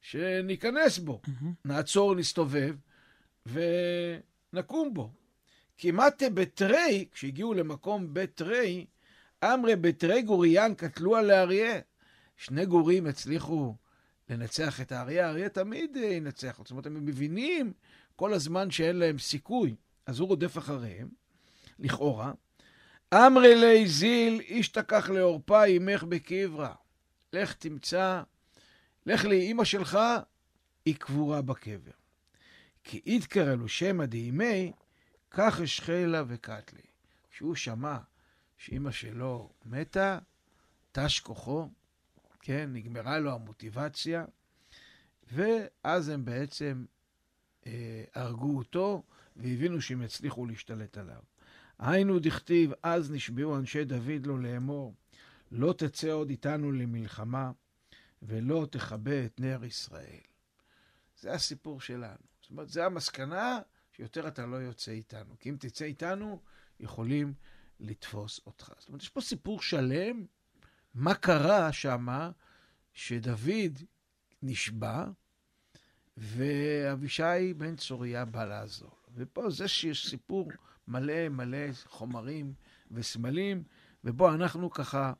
שניכנס 0.00 0.98
בו. 0.98 1.20
Mm-hmm. 1.26 1.44
נעצור, 1.64 2.14
נסתובב, 2.14 2.74
ונקום 3.46 4.94
בו. 4.94 5.10
כמעט 5.78 6.22
בתרי, 6.34 7.08
כשהגיעו 7.12 7.54
למקום 7.54 8.14
בתרי, 8.14 8.86
אמרי 9.44 9.76
בתרי 9.76 10.22
גוריין 10.22 10.74
קטלו 10.74 11.16
על 11.16 11.30
האריה. 11.30 11.80
שני 12.36 12.66
גורים 12.66 13.06
הצליחו 13.06 13.74
לנצח 14.28 14.80
את 14.80 14.92
האריה, 14.92 15.26
האריה 15.26 15.48
תמיד 15.48 15.96
ינצח. 15.96 16.58
זאת 16.58 16.70
אומרת, 16.70 16.86
הם 16.86 17.06
מבינים 17.06 17.72
כל 18.16 18.34
הזמן 18.34 18.70
שאין 18.70 18.96
להם 18.96 19.18
סיכוי. 19.18 19.74
אז 20.06 20.18
הוא 20.20 20.28
רודף 20.28 20.58
אחריהם, 20.58 21.08
לכאורה. 21.78 22.32
אמרי 23.14 23.54
לי 23.54 23.88
זיל, 23.88 24.40
איש 24.40 24.68
תקח 24.68 25.10
לעורפה 25.10 25.64
עמך 25.64 26.02
בקברה. 26.02 26.74
לך 27.32 27.52
תמצא, 27.52 28.22
לך 29.06 29.24
לאימא 29.24 29.64
שלך, 29.64 29.98
היא 30.84 30.96
קבורה 30.96 31.42
בקבר. 31.42 31.90
כי 32.84 33.00
איתקרא 33.06 33.54
לו 33.54 33.68
שמא 33.68 34.06
דהימי, 34.06 34.72
כך 35.30 35.60
אשחלה 35.60 36.22
וקטלי. 36.26 36.82
כשהוא 37.30 37.54
שמע 37.54 37.98
שאימא 38.58 38.90
שלו 38.90 39.50
מתה, 39.64 40.18
תש 40.92 41.20
כוחו, 41.20 41.68
כן, 42.40 42.70
נגמרה 42.72 43.18
לו 43.18 43.32
המוטיבציה, 43.32 44.24
ואז 45.32 46.08
הם 46.08 46.24
בעצם 46.24 46.84
אה, 47.66 48.04
הרגו 48.14 48.58
אותו, 48.58 49.02
והבינו 49.36 49.80
שהם 49.80 50.02
יצליחו 50.02 50.46
להשתלט 50.46 50.98
עליו. 50.98 51.22
היינו 51.78 52.18
דכתיב, 52.18 52.72
אז 52.82 53.10
נשבעו 53.10 53.56
אנשי 53.56 53.84
דוד 53.84 54.26
לו 54.26 54.38
לאמור, 54.38 54.94
לא 55.50 55.72
תצא 55.72 56.10
עוד 56.10 56.30
איתנו 56.30 56.72
למלחמה, 56.72 57.50
ולא 58.22 58.66
תכבה 58.70 59.24
את 59.24 59.40
נר 59.40 59.64
ישראל. 59.64 60.20
זה 61.20 61.32
הסיפור 61.32 61.80
שלנו. 61.80 62.18
זאת 62.40 62.50
אומרת, 62.50 62.68
זה 62.68 62.86
המסקנה 62.86 63.58
שיותר 63.92 64.28
אתה 64.28 64.46
לא 64.46 64.56
יוצא 64.56 64.92
איתנו. 64.92 65.34
כי 65.38 65.50
אם 65.50 65.56
תצא 65.58 65.84
איתנו, 65.84 66.40
יכולים 66.80 67.34
לתפוס 67.80 68.40
אותך. 68.46 68.72
זאת 68.78 68.88
אומרת, 68.88 69.02
יש 69.02 69.08
פה 69.08 69.20
סיפור 69.20 69.62
שלם, 69.62 70.26
מה 70.94 71.14
קרה 71.14 71.72
שמה, 71.72 72.30
שדוד 72.92 73.78
נשבע, 74.42 75.04
ואבישי 76.16 77.54
בן 77.56 77.76
צוריה 77.76 78.24
בא 78.24 78.44
לעזור. 78.44 78.96
ופה 79.14 79.50
זה 79.50 79.68
שיש 79.68 80.08
סיפור 80.10 80.48
מלא 80.88 81.28
מלא 81.28 81.72
חומרים 81.86 82.54
וסמלים, 82.90 83.62
ובו 84.04 84.34
אנחנו 84.34 84.70
ככה 84.70 85.12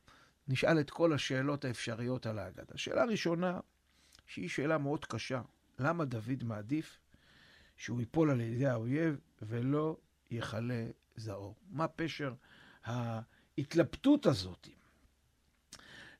נשאל 0.49 0.81
את 0.81 0.91
כל 0.91 1.13
השאלות 1.13 1.65
האפשריות 1.65 2.27
על 2.27 2.39
האגדה. 2.39 2.75
השאלה 2.75 3.03
הראשונה, 3.03 3.61
שהיא 4.27 4.49
שאלה 4.49 4.79
מאוד 4.79 5.05
קשה, 5.05 5.43
למה 5.79 6.05
דוד 6.05 6.45
מעדיף 6.45 6.99
שהוא 7.77 8.01
ייפול 8.01 8.31
על 8.31 8.41
ידי 8.41 8.67
האויב 8.67 9.19
ולא 9.43 9.97
יכלה 10.31 10.87
זעור? 11.17 11.57
מה 11.71 11.89
פשר 11.89 12.35
ההתלבטות 12.85 14.27
הזאת? 14.27 14.69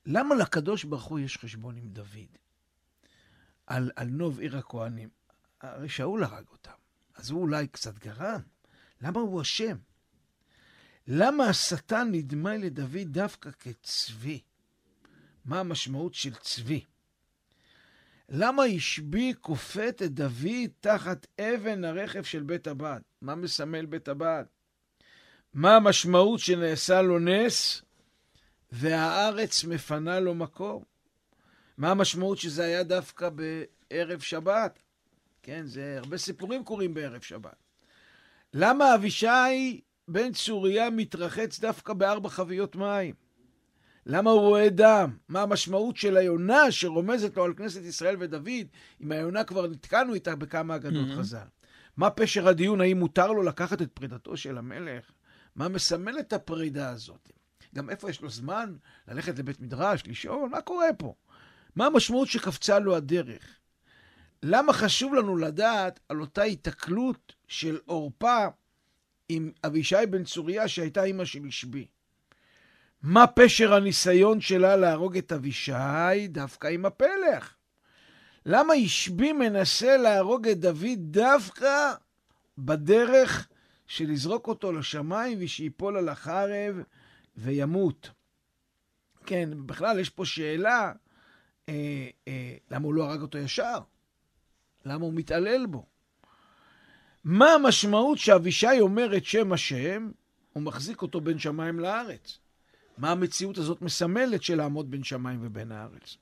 למה 0.07 0.35
לקדוש 0.35 0.85
ברוך 0.85 1.05
הוא 1.05 1.19
יש 1.19 1.37
חשבון 1.37 1.77
עם 1.77 1.89
דוד? 1.89 2.39
על, 3.67 3.91
על 3.97 4.09
נוב 4.09 4.41
עיר 4.41 4.59
הכהנים. 4.59 5.09
הרי 5.61 5.89
שאול 5.89 6.25
הרג 6.25 6.49
אותם, 6.49 6.73
אז 7.15 7.31
הוא 7.31 7.43
אולי 7.43 7.69
קצת 7.69 7.99
גרם. 7.99 8.41
למה 9.01 9.21
הוא 9.21 9.43
אשם? 9.43 9.77
למה 11.11 11.45
השטן 11.49 12.09
נדמה 12.13 12.57
לדוד 12.57 13.07
דווקא 13.07 13.51
כצבי? 13.51 14.41
מה 15.45 15.61
המשמעות 15.61 16.15
של 16.15 16.35
צבי? 16.35 16.85
למה 18.29 18.63
השבי 18.65 19.33
כופת 19.41 20.03
את 20.05 20.13
דוד 20.13 20.71
תחת 20.81 21.27
אבן 21.41 21.85
הרכב 21.85 22.23
של 22.23 22.43
בית 22.43 22.67
הבד? 22.67 23.01
מה 23.23 23.35
מסמל 23.35 23.87
בית 23.87 24.09
הבד? 24.09 24.45
מה 25.55 25.77
המשמעות 25.77 26.41
שנעשה 26.41 27.03
לו 27.03 27.19
נס 27.19 27.83
והארץ 28.73 29.65
מפנה 29.65 30.21
לו 30.21 30.35
מקום? 30.35 30.85
מה 31.79 31.91
המשמעות 31.91 32.39
שזה 32.39 32.65
היה 32.65 32.83
דווקא 32.83 33.29
בערב 33.29 34.21
שבת? 34.21 34.79
כן, 35.43 35.67
זה 35.67 35.99
הרבה 35.99 36.19
סיפורים 36.19 36.65
קורים 36.65 36.95
בערב 36.95 37.23
שבת. 37.23 37.57
למה 38.55 38.95
אבישי 38.95 39.81
בן 40.09 40.33
צוריה 40.33 40.91
מתרחץ 40.91 41.61
דווקא 41.61 41.93
בארבע 41.93 42.29
חביות 42.29 42.77
מים? 42.77 43.15
למה 44.07 44.31
הוא 44.31 44.41
רואה 44.41 44.69
דם? 44.69 45.17
מה 45.29 45.43
המשמעות 45.43 45.97
של 45.97 46.17
היונה 46.17 46.71
שרומזת 46.71 47.37
לו 47.37 47.45
על 47.45 47.55
כנסת 47.55 47.83
ישראל 47.83 48.17
ודוד, 48.19 48.67
אם 49.01 49.13
היונה 49.13 49.45
כבר 49.45 49.67
נתקענו 49.67 50.15
איתה 50.15 50.37
בכמה 50.37 50.77
אגדות 50.77 51.09
mm-hmm. 51.09 51.19
חז"ל? 51.19 51.47
מה 51.97 52.11
פשר 52.11 52.49
הדיון, 52.49 52.81
האם 52.81 52.99
מותר 52.99 53.33
לו 53.33 53.43
לקחת 53.43 53.83
את 53.83 53.93
פרידתו 53.93 54.37
של 54.37 54.59
המלך? 54.59 55.11
מה 55.57 55.69
מסמל 55.69 56.19
את 56.21 56.33
הפרידה 56.33 56.91
הזאת? 56.91 57.31
גם 57.75 57.91
איפה 57.91 58.11
יש 58.11 58.21
לו 58.21 58.31
זמן 58.31 58.77
ללכת 59.09 59.39
לבית 59.39 59.61
מדרש, 59.61 60.03
לשאול, 60.07 60.49
מה 60.49 60.61
קורה 60.61 60.93
פה? 60.99 61.15
מה 61.77 61.87
המשמעות 61.87 62.29
שקפצה 62.29 62.79
לו 62.79 62.97
הדרך? 62.97 63.59
למה 64.43 64.73
חשוב 64.73 65.15
לנו 65.15 65.37
לדעת 65.37 66.01
על 66.09 66.21
אותה 66.21 66.43
התקלות 66.43 67.35
של 67.49 67.79
עורפה 67.87 68.47
עם 69.29 69.53
אבישי 69.65 70.07
בן 70.11 70.25
צוריה 70.25 70.69
שהייתה 70.69 71.05
אימא 71.05 71.25
של 71.25 71.47
אשבי? 71.47 71.87
מה 73.03 73.27
פשר 73.27 73.75
הניסיון 73.75 74.41
שלה 74.41 74.77
להרוג 74.77 75.17
את 75.17 75.33
אבישי 75.33 76.29
דווקא 76.29 76.67
עם 76.67 76.87
הפלך? 76.87 77.55
למה 78.47 78.75
אשבי 78.85 79.33
מנסה 79.33 79.97
להרוג 79.97 80.49
את 80.49 80.61
דוד 80.61 80.99
דווקא 80.99 81.93
בדרך 82.59 83.49
של 83.87 84.11
לזרוק 84.11 84.47
אותו 84.47 84.73
לשמיים 84.73 85.39
ושיפול 85.41 85.97
על 85.97 86.09
החרב 86.09 86.77
וימות? 87.37 88.11
כן, 89.27 89.49
בכלל 89.67 89.99
יש 89.99 90.11
פה 90.11 90.25
שאלה 90.25 90.93
אה, 91.69 92.09
אה, 92.29 92.57
למה 92.71 92.85
הוא 92.85 92.95
לא 92.95 93.05
הרג 93.05 93.23
אותו 93.23 93.39
ישר? 93.39 93.79
למה 94.85 95.05
הוא 95.05 95.15
מתעלל 95.15 95.67
בו? 95.67 95.87
מה 97.25 97.53
המשמעות 97.53 98.19
שאבישי 98.19 98.81
אומר 98.81 99.17
את 99.17 99.25
שם 99.25 99.53
השם, 99.53 100.11
הוא 100.53 100.63
מחזיק 100.63 101.03
אותו 101.03 101.21
בין 101.21 101.39
שמיים 101.39 101.81
לארץ? 101.81 102.39
מה 102.99 103.11
המציאות 103.11 103.59
הזאת 103.59 103.83
מסמלת 103.83 104.43
של 104.43 104.57
לעמוד 104.57 104.91
בין 104.91 105.05
שמיים 105.05 105.39
ובין 105.43 105.73
הארץ? 105.73 106.17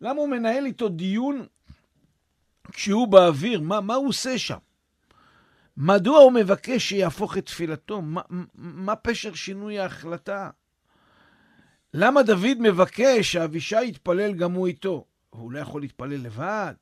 למה 0.00 0.20
הוא 0.20 0.28
מנהל 0.28 0.66
איתו 0.66 0.88
דיון 0.88 1.46
כשהוא 2.72 3.08
באוויר? 3.08 3.60
מה, 3.60 3.80
מה 3.80 3.94
הוא 3.94 4.08
עושה 4.08 4.38
שם? 4.38 4.58
מדוע 5.76 6.18
הוא 6.18 6.32
מבקש 6.32 6.88
שיהפוך 6.88 7.38
את 7.38 7.46
תפילתו? 7.46 8.02
מה, 8.02 8.20
מה 8.54 8.96
פשר 8.96 9.34
שינוי 9.34 9.78
ההחלטה? 9.78 10.50
למה 11.94 12.22
דוד 12.22 12.56
מבקש 12.60 13.32
שאבישי 13.32 13.84
יתפלל 13.84 14.32
גם 14.32 14.52
הוא 14.52 14.66
איתו? 14.66 15.04
הוא 15.30 15.52
לא 15.52 15.58
יכול 15.58 15.80
להתפלל 15.80 16.20
לבד. 16.20 16.74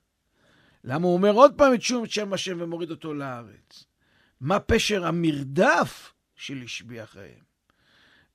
למה 0.86 1.06
הוא 1.06 1.14
אומר 1.14 1.32
עוד 1.32 1.54
פעם 1.56 1.74
את 1.74 1.82
שום 1.82 2.06
שם 2.06 2.32
השם 2.32 2.56
ומוריד 2.60 2.90
אותו 2.90 3.14
לארץ? 3.14 3.84
מה 4.40 4.60
פשר 4.60 5.06
המרדף 5.06 6.12
של 6.36 6.62
אישבי 6.62 7.02
אחריהם? 7.02 7.44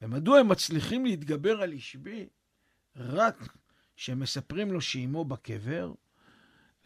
ומדוע 0.01 0.39
הם 0.39 0.47
מצליחים 0.47 1.05
להתגבר 1.05 1.61
על 1.61 1.71
אישבי 1.71 2.27
רק 2.95 3.47
כשהם 3.95 4.19
מספרים 4.19 4.71
לו 4.71 4.81
שאימו 4.81 5.25
בקבר? 5.25 5.91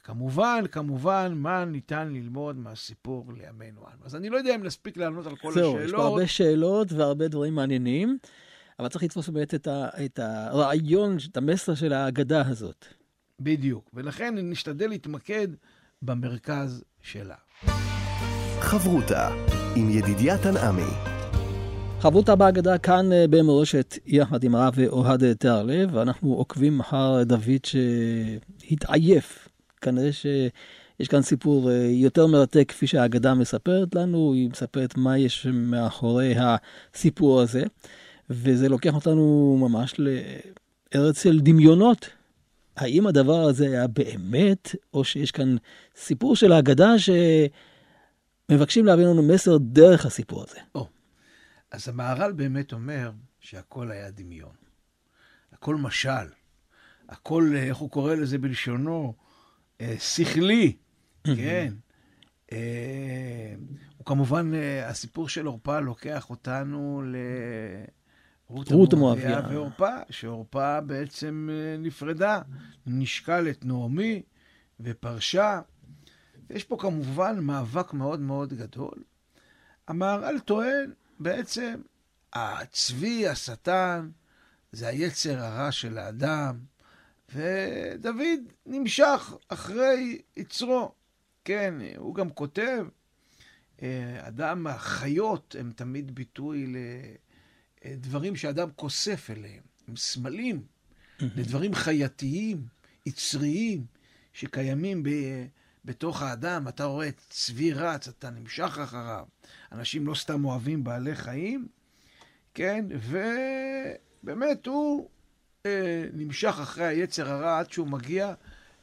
כמובן, 0.04 0.64
כמובן, 0.72 1.34
מה 1.36 1.66
ניתן 1.66 2.14
ללמוד 2.14 2.56
מהסיפור 2.56 3.34
לימינו 3.34 3.82
אנו. 3.82 4.06
אז 4.06 4.16
אני 4.16 4.30
לא 4.30 4.38
יודע 4.38 4.56
אם 4.56 4.64
נספיק 4.64 4.98
לענות 4.98 5.26
על 5.26 5.36
כל 5.36 5.54
זהו, 5.54 5.72
השאלות. 5.72 5.86
יש 5.86 5.92
פה 5.92 6.04
הרבה 6.04 6.28
שאלות 6.28 6.92
והרבה 6.92 7.28
דברים 7.28 7.56
מעניינים, 7.56 8.18
אבל 8.80 8.88
צריך 8.88 9.04
לתפוס 9.04 9.30
באמת 9.30 9.54
את, 9.54 9.68
ה, 9.68 9.88
את 10.06 10.20
הרעיון, 10.20 11.18
את 11.32 11.38
המסר 11.38 11.76
של 11.76 11.94
ההגדה 11.94 12.48
הזאת. 12.48 12.86
בדיוק, 13.42 13.90
ולכן 13.94 14.36
נשתדל 14.38 14.88
להתמקד 14.88 15.48
במרכז 16.02 16.84
שלה. 17.02 17.36
חברותה 18.60 19.30
עם 19.76 19.90
ידידיה 19.90 20.38
תנעמי. 20.38 21.16
חברותה 22.00 22.36
בהגדה 22.36 22.78
כאן 22.78 23.12
אה, 23.12 23.26
במורשת 23.30 23.98
יחד 24.06 24.44
עם 24.44 24.56
הרב 24.56 24.76
אוהד 24.88 25.34
תיארלב, 25.34 25.90
ואנחנו 25.94 26.34
עוקבים 26.34 26.80
אחר 26.80 27.24
דוד 27.24 27.66
שהתעייף. 27.66 29.50
כנראה 29.82 30.12
שיש 30.12 31.08
כאן 31.10 31.22
סיפור 31.22 31.72
אה, 31.72 31.88
יותר 31.92 32.28
מרתק 32.28 32.66
כפי 32.68 32.88
שהאגדה 32.88 33.34
מספרת 33.34 33.96
לנו, 33.96 34.34
היא 34.34 34.50
מספרת 34.50 34.98
מה 34.98 35.18
יש 35.18 35.48
מאחורי 35.54 36.36
הסיפור 36.38 37.42
הזה, 37.42 37.64
וזה 38.30 38.70
לוקח 38.70 38.96
אותנו 38.96 39.58
ממש 39.62 39.96
לארץ 40.94 41.24
של 41.24 41.40
דמיונות. 41.40 42.10
האם 42.78 43.08
הדבר 43.08 43.42
הזה 43.42 43.66
היה 43.66 43.88
באמת, 43.88 44.76
או 44.94 45.04
שיש 45.04 45.32
כאן 45.32 45.56
סיפור 45.96 46.36
של 46.36 46.52
האגדה 46.52 46.90
שמבקשים 48.50 48.86
להביא 48.86 49.06
לנו 49.06 49.24
מסר 49.24 49.58
דרך 49.58 50.06
הסיפור 50.06 50.44
הזה? 50.44 50.60
או, 50.76 50.88
אז 51.72 51.90
המהר"ל 51.90 52.32
באמת 52.32 52.74
אומר 52.74 53.12
שהכל 53.40 53.92
היה 53.92 54.12
דמיון. 54.12 54.56
הכל 55.54 55.76
משל. 55.76 56.28
הכל, 57.10 57.54
איך 57.56 57.78
הוא 57.78 57.90
קורא 57.90 58.16
לזה 58.16 58.38
בלשונו? 58.38 59.14
אה, 59.82 59.96
שכלי, 60.00 60.76
כן. 61.24 61.74
אה, 62.52 63.54
הוא 63.98 64.06
כמובן, 64.06 64.54
אה, 64.54 64.90
הסיפור 64.90 65.30
של 65.30 65.46
עורפה 65.46 65.80
לוקח 65.80 66.30
אותנו 66.30 67.02
ל... 67.06 67.16
רות 68.50 68.94
המואביה. 68.94 69.42
ועורפה, 69.50 69.96
שעורפה 70.10 70.82
בעצם 70.82 71.50
נפרדה, 71.80 72.42
נשקל 72.88 73.50
את 73.50 73.66
נעמי 73.66 74.22
ופרשה. 74.80 75.62
יש 76.50 76.64
פה 76.64 76.78
כמובן 76.80 77.40
מאבק 77.40 77.94
מאוד 77.94 78.20
מאוד 78.20 78.54
גדול. 78.54 79.04
המהר"ל 79.88 80.40
טוען 80.40 80.92
בעצם, 81.20 81.82
הצבי, 82.34 83.28
השטן, 83.28 84.10
זה 84.72 84.88
היצר 84.88 85.40
הרע 85.40 85.72
של 85.72 85.98
האדם, 85.98 86.60
ודוד 87.36 88.40
נמשך 88.66 89.34
אחרי 89.48 90.22
יצרו. 90.38 90.92
כן, 91.46 91.74
הוא 91.98 92.16
גם 92.16 92.30
כותב, 92.30 92.88
אה, 93.82 94.28
אדם, 94.28 94.68
החיות 94.68 95.56
הם 95.60 95.72
תמיד 95.76 96.16
ביטוי 96.16 96.74
לדברים 97.86 98.36
שאדם 98.36 98.70
כוסף 98.76 99.30
אליהם, 99.30 99.64
הם 99.88 99.96
סמלים 99.96 100.64
לדברים 101.20 101.74
חייתיים, 101.74 102.66
יצריים, 103.06 103.86
שקיימים 104.34 105.04
ב... 105.04 105.10
בתוך 105.86 106.22
האדם. 106.22 106.68
אתה 106.68 106.86
רואה 106.86 107.08
את 107.08 107.22
צבי 107.30 107.74
רץ, 107.74 108.08
אתה 108.08 108.30
נמשך 108.30 108.78
אחריו. 108.84 109.26
אנשים 109.72 110.08
לא 110.08 110.16
סתם 110.16 110.46
אוהבים 110.46 110.84
בעלי 110.84 111.16
חיים, 111.16 111.68
כן? 112.54 112.86
ובאמת 114.24 114.66
הוא 114.66 115.10
אה, 115.66 116.06
נמשך 116.14 116.58
אחרי 116.62 116.86
היצר 116.86 117.32
הרע 117.32 117.60
עד 117.60 117.72
שהוא 117.72 117.88
מגיע 117.88 118.34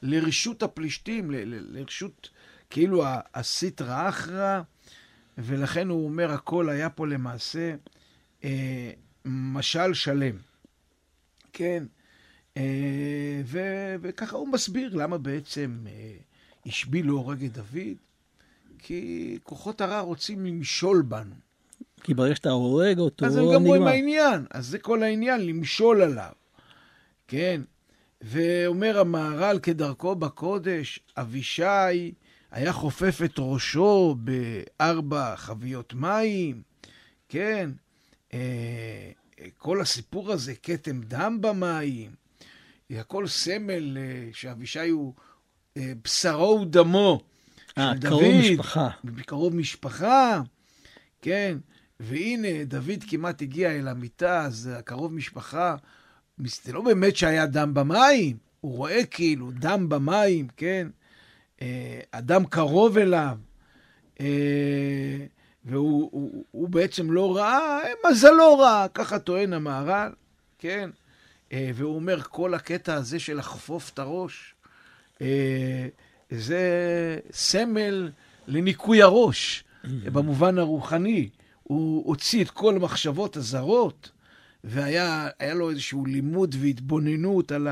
לרשות 0.02 0.62
הפלישתים, 0.62 1.30
ל- 1.30 1.36
ל- 1.36 1.78
לרשות 1.78 2.30
כאילו 2.70 3.04
הסיטרא 3.34 4.08
אחרא, 4.08 4.60
ולכן 5.38 5.88
הוא 5.88 6.04
אומר, 6.04 6.32
הכל 6.32 6.68
היה 6.68 6.90
פה 6.90 7.06
למעשה 7.06 7.74
אה, 8.44 8.90
משל 9.24 9.94
שלם. 9.94 10.36
כן? 11.52 11.84
אה, 12.56 13.40
ו- 13.44 13.94
וככה 14.02 14.36
הוא 14.36 14.48
מסביר 14.48 14.94
למה 14.94 15.18
בעצם 15.18 15.84
אה, 15.86 16.14
השביל 16.66 17.06
לא 17.06 17.12
הורג 17.12 17.44
את 17.44 17.52
דוד, 17.52 17.96
כי 18.78 19.38
כוחות 19.42 19.80
הרע 19.80 20.00
רוצים 20.00 20.46
למשול 20.46 21.02
בנו. 21.02 21.34
כי 22.02 22.14
ברגע 22.14 22.34
שאתה 22.34 22.50
הורג 22.50 22.98
אותו, 22.98 23.26
אז 23.26 23.36
הם 23.36 23.44
עם 23.44 23.62
נגמר. 23.62 23.88
העניין. 23.88 24.46
אז 24.50 24.66
זה 24.66 24.78
כל 24.78 25.02
העניין, 25.02 25.46
למשול 25.46 26.02
עליו. 26.02 26.32
כן? 27.28 27.60
ואומר 28.20 28.98
המהר"ל 28.98 29.58
כדרכו 29.58 30.14
בקודש, 30.14 31.00
אבישי 31.16 32.12
היה 32.50 32.72
חופף 32.72 33.20
את 33.24 33.34
ראשו 33.38 34.16
בארבע 34.18 35.36
חביות 35.36 35.94
מים, 35.94 36.62
כן? 37.28 37.70
אה, 38.34 39.10
כל 39.58 39.80
הסיפור 39.80 40.32
הזה, 40.32 40.54
כתם 40.62 41.00
דם 41.00 41.38
במים, 41.40 42.10
הכל 42.90 43.26
סמל 43.26 43.98
אה, 43.98 44.28
שאבישי 44.32 44.88
הוא 44.88 45.14
אה, 45.76 45.92
בשרו 46.04 46.60
ודמו 46.62 47.20
אה, 47.78 47.92
של 48.02 48.08
קרוב. 48.08 48.22
משפחה. 48.40 48.88
בקרוב 49.04 49.56
משפחה, 49.56 50.42
כן? 51.22 51.58
והנה, 52.00 52.64
דוד 52.64 53.04
כמעט 53.08 53.42
הגיע 53.42 53.70
אל 53.70 53.88
המיטה, 53.88 54.44
אז 54.44 54.70
הקרוב 54.78 55.14
משפחה, 55.14 55.76
זה 56.38 56.72
לא 56.72 56.80
באמת 56.80 57.16
שהיה 57.16 57.46
דם 57.46 57.74
במים, 57.74 58.36
הוא 58.60 58.76
רואה 58.76 59.04
כאילו 59.04 59.50
דם 59.50 59.88
במים, 59.88 60.48
כן? 60.56 60.88
אה, 61.62 62.00
אדם 62.10 62.44
קרוב 62.44 62.98
אליו, 62.98 63.38
אה, 64.20 65.26
והוא 65.64 66.08
הוא, 66.12 66.44
הוא 66.50 66.68
בעצם 66.68 67.10
לא 67.10 67.36
ראה, 67.36 67.80
אה, 67.84 68.10
מזלו 68.10 68.58
רע, 68.58 68.86
ככה 68.94 69.18
טוען 69.18 69.52
המהר"ל, 69.52 70.12
כן? 70.58 70.90
אה, 71.52 71.70
והוא 71.74 71.94
אומר, 71.94 72.22
כל 72.22 72.54
הקטע 72.54 72.94
הזה 72.94 73.18
של 73.18 73.38
לחפוף 73.38 73.90
את 73.90 73.98
הראש, 73.98 74.54
אה, 75.22 75.88
זה 76.30 77.18
סמל 77.32 78.10
לניקוי 78.46 79.02
הראש, 79.02 79.64
במובן 79.84 80.58
הרוחני. 80.58 81.28
הוא 81.62 82.06
הוציא 82.06 82.44
את 82.44 82.50
כל 82.50 82.76
המחשבות 82.76 83.36
הזרות, 83.36 84.10
והיה 84.64 85.28
היה 85.38 85.54
לו 85.54 85.70
איזשהו 85.70 86.06
לימוד 86.06 86.54
והתבוננות 86.60 87.52
על 87.52 87.68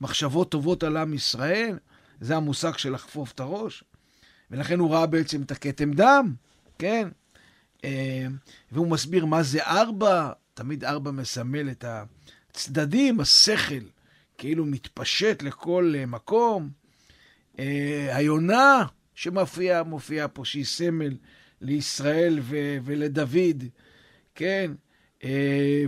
המחשבות 0.00 0.50
טובות 0.50 0.82
על 0.82 0.96
עם 0.96 1.14
ישראל. 1.14 1.78
זה 2.20 2.36
המושג 2.36 2.76
של 2.76 2.92
לחפוף 2.92 3.32
את 3.32 3.40
הראש. 3.40 3.84
ולכן 4.50 4.78
הוא 4.78 4.90
ראה 4.90 5.06
בעצם 5.06 5.42
את 5.42 5.50
הכתם 5.50 5.92
דם, 5.92 6.34
כן? 6.78 7.08
אה, 7.84 8.26
והוא 8.72 8.90
מסביר 8.90 9.26
מה 9.26 9.42
זה 9.42 9.62
ארבע, 9.62 10.32
תמיד 10.54 10.84
ארבע 10.84 11.10
מסמל 11.10 11.70
את 11.70 11.84
הצדדים, 12.50 13.20
השכל, 13.20 13.84
כאילו 14.38 14.64
מתפשט 14.64 15.42
לכל 15.42 15.92
אה, 15.96 16.06
מקום. 16.06 16.70
אה, 17.58 18.16
היונה 18.16 18.86
שמופיעה, 19.14 19.82
מופיעה 19.82 20.28
פה, 20.28 20.44
שהיא 20.44 20.64
סמל 20.64 21.16
לישראל 21.60 22.38
ו- 22.42 22.76
ולדוד, 22.84 23.64
כן? 24.34 24.72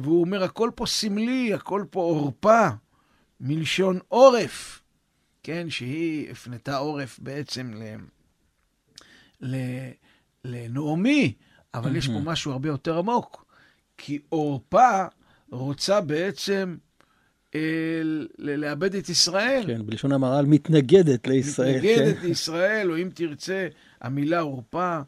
והוא 0.02 0.20
אומר, 0.20 0.42
הכל 0.42 0.70
פה 0.74 0.86
סמלי, 0.86 1.54
הכל 1.54 1.84
פה 1.90 2.00
עורפה, 2.00 2.68
מלשון 3.40 3.98
עורף, 4.08 4.82
כן? 5.42 5.70
שהיא 5.70 6.30
הפנתה 6.30 6.76
עורף 6.76 7.18
בעצם 7.18 7.74
ל... 7.74 7.82
ל... 9.40 9.56
לנעמי, 10.44 11.34
אבל 11.74 11.96
יש 11.96 12.06
פה 12.06 12.20
משהו 12.24 12.52
הרבה 12.52 12.68
יותר 12.68 12.98
עמוק, 12.98 13.44
כי 13.98 14.18
עורפה 14.28 15.04
רוצה 15.50 16.00
בעצם 16.00 16.76
אה, 17.54 17.60
לאבד 18.38 18.94
את 18.94 19.08
ישראל. 19.08 19.64
כן, 19.66 19.86
בלשון 19.86 20.12
המהר"ל 20.12 20.46
מתנגדת 20.46 21.26
לישראל. 21.26 21.76
מתנגדת 21.76 22.18
כן. 22.18 22.26
לישראל, 22.26 22.90
או 22.90 22.96
אם 22.96 23.08
תרצה, 23.14 23.68
המילה 24.00 24.40
עורפה 24.40 24.98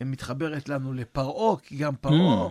מתחברת 0.00 0.68
לנו 0.68 0.92
לפרעה, 0.92 1.56
כי 1.62 1.76
גם 1.76 1.96
פרעה 1.96 2.48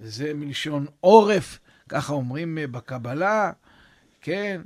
זה 0.00 0.34
מלשון 0.34 0.86
עורף, 1.00 1.58
ככה 1.88 2.12
אומרים 2.12 2.58
אה, 2.58 2.66
בקבלה, 2.66 3.52
כן? 4.20 4.60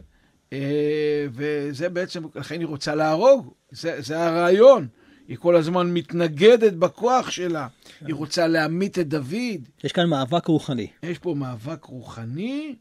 אה, 0.52 1.26
וזה 1.32 1.88
בעצם, 1.88 2.22
לכן 2.34 2.60
היא 2.60 2.66
רוצה 2.66 2.94
להרוג, 2.94 3.52
זה, 3.70 3.96
זה 4.02 4.26
הרעיון. 4.26 4.88
היא 5.28 5.36
כל 5.36 5.56
הזמן 5.56 5.94
מתנגדת 5.94 6.72
בכוח 6.72 7.30
שלה, 7.30 7.68
היא 8.00 8.14
רוצה 8.14 8.46
להמית 8.46 8.98
את 8.98 9.08
דוד. 9.08 9.68
יש 9.84 9.92
כאן 9.92 10.06
מאבק 10.08 10.46
רוחני. 10.46 10.86
יש 11.02 11.18
פה 11.18 11.34
מאבק 11.34 11.84
רוחני 11.84 12.76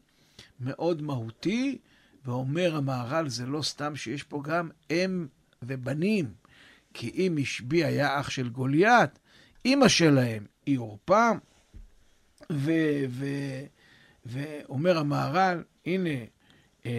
מאוד 0.60 1.02
מהותי, 1.02 1.78
ואומר 2.24 2.76
המהר"ל, 2.76 3.28
זה 3.28 3.46
לא 3.46 3.62
סתם 3.62 3.96
שיש 3.96 4.22
פה 4.22 4.42
גם 4.44 4.68
אם 4.90 5.26
ובנים. 5.62 6.32
כי 6.94 7.10
אם 7.14 7.38
השבי 7.42 7.84
היה 7.84 8.20
אח 8.20 8.30
של 8.30 8.48
גוליית, 8.48 9.18
אימא 9.64 9.88
שלהם 9.88 10.46
היא 10.66 10.78
עורפה, 10.78 11.30
ו- 12.52 13.04
ו- 13.08 13.64
ואומר 14.26 14.98
המהר"ל, 14.98 15.62
הנה, 15.86 16.10
אה, 16.86 16.90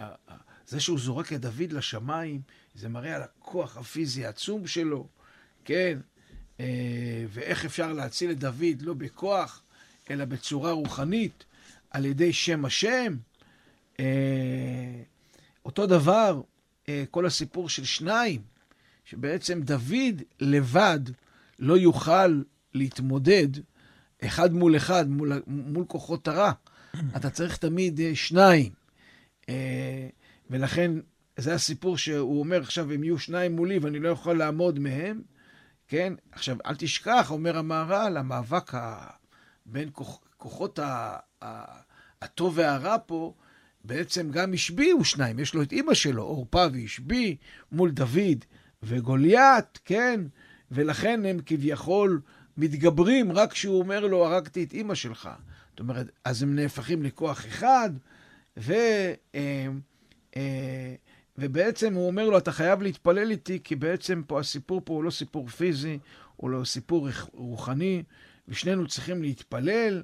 אה, 0.00 0.08
אה, 0.30 0.36
זה 0.66 0.80
שהוא 0.80 0.98
זורק 0.98 1.32
את 1.32 1.40
דוד 1.40 1.72
לשמיים, 1.72 2.40
זה 2.80 2.88
מראה 2.88 3.16
על 3.16 3.22
הכוח 3.22 3.76
הפיזי 3.76 4.26
העצום 4.26 4.66
שלו, 4.66 5.06
כן? 5.64 5.98
אה, 6.60 7.24
ואיך 7.28 7.64
אפשר 7.64 7.92
להציל 7.92 8.30
את 8.30 8.38
דוד, 8.38 8.82
לא 8.82 8.94
בכוח, 8.94 9.62
אלא 10.10 10.24
בצורה 10.24 10.72
רוחנית, 10.72 11.44
על 11.90 12.04
ידי 12.04 12.32
שם 12.32 12.64
השם. 12.64 13.16
אה, 14.00 14.04
אותו 15.64 15.86
דבר, 15.86 16.40
אה, 16.88 17.04
כל 17.10 17.26
הסיפור 17.26 17.68
של 17.68 17.84
שניים, 17.84 18.42
שבעצם 19.04 19.60
דוד 19.62 20.22
לבד 20.40 21.00
לא 21.58 21.78
יוכל 21.78 22.42
להתמודד 22.74 23.48
אחד 24.24 24.52
מול 24.52 24.76
אחד, 24.76 25.10
מול, 25.10 25.42
מול 25.46 25.84
כוחות 25.84 26.28
הרע. 26.28 26.52
אתה 27.16 27.30
צריך 27.30 27.56
תמיד 27.56 28.00
שניים. 28.14 28.72
ולכן, 30.50 30.92
זה 31.40 31.54
הסיפור 31.54 31.98
שהוא 31.98 32.40
אומר, 32.40 32.60
עכשיו 32.60 32.92
הם 32.92 33.04
יהיו 33.04 33.18
שניים 33.18 33.56
מולי 33.56 33.78
ואני 33.78 33.98
לא 33.98 34.08
יכול 34.08 34.38
לעמוד 34.38 34.78
מהם, 34.78 35.22
כן? 35.88 36.12
עכשיו, 36.32 36.56
אל 36.66 36.74
תשכח, 36.78 37.30
אומר 37.30 37.58
המהר"ל, 37.58 38.16
המאבק 38.16 38.74
ה... 38.74 39.06
בין 39.66 39.88
כוח... 39.92 40.20
כוחות 40.36 40.78
ה... 40.78 41.16
ה... 41.44 41.64
הטוב 42.22 42.58
והרע 42.58 42.96
פה, 43.06 43.34
בעצם 43.84 44.30
גם 44.30 44.52
השבי 44.54 44.90
הוא 44.90 45.04
שניים. 45.04 45.38
יש 45.38 45.54
לו 45.54 45.62
את 45.62 45.72
אימא 45.72 45.94
שלו, 45.94 46.22
עורפה 46.22 46.66
והשבי, 46.72 47.36
מול 47.72 47.90
דוד 47.90 48.44
וגוליית, 48.82 49.78
כן? 49.84 50.20
ולכן 50.70 51.24
הם 51.24 51.38
כביכול 51.46 52.20
מתגברים 52.56 53.32
רק 53.32 53.52
כשהוא 53.52 53.78
אומר 53.78 54.06
לו, 54.06 54.26
הרגתי 54.26 54.64
את 54.64 54.72
אימא 54.72 54.94
שלך. 54.94 55.30
זאת 55.70 55.80
אומרת, 55.80 56.10
אז 56.24 56.42
הם 56.42 56.54
נהפכים 56.54 57.02
לכוח 57.02 57.46
אחד, 57.46 57.90
ו... 58.56 58.72
אה, 59.34 59.66
אה, 60.36 60.94
ובעצם 61.38 61.94
הוא 61.94 62.06
אומר 62.06 62.28
לו, 62.28 62.38
אתה 62.38 62.52
חייב 62.52 62.82
להתפלל 62.82 63.30
איתי, 63.30 63.58
כי 63.64 63.76
בעצם 63.76 64.22
פה 64.26 64.40
הסיפור 64.40 64.82
פה 64.84 64.94
הוא 64.94 65.04
לא 65.04 65.10
סיפור 65.10 65.48
פיזי, 65.48 65.98
הוא 66.36 66.50
לא 66.50 66.64
סיפור 66.64 67.08
רוחני, 67.32 68.02
ושנינו 68.48 68.86
צריכים 68.86 69.22
להתפלל, 69.22 70.02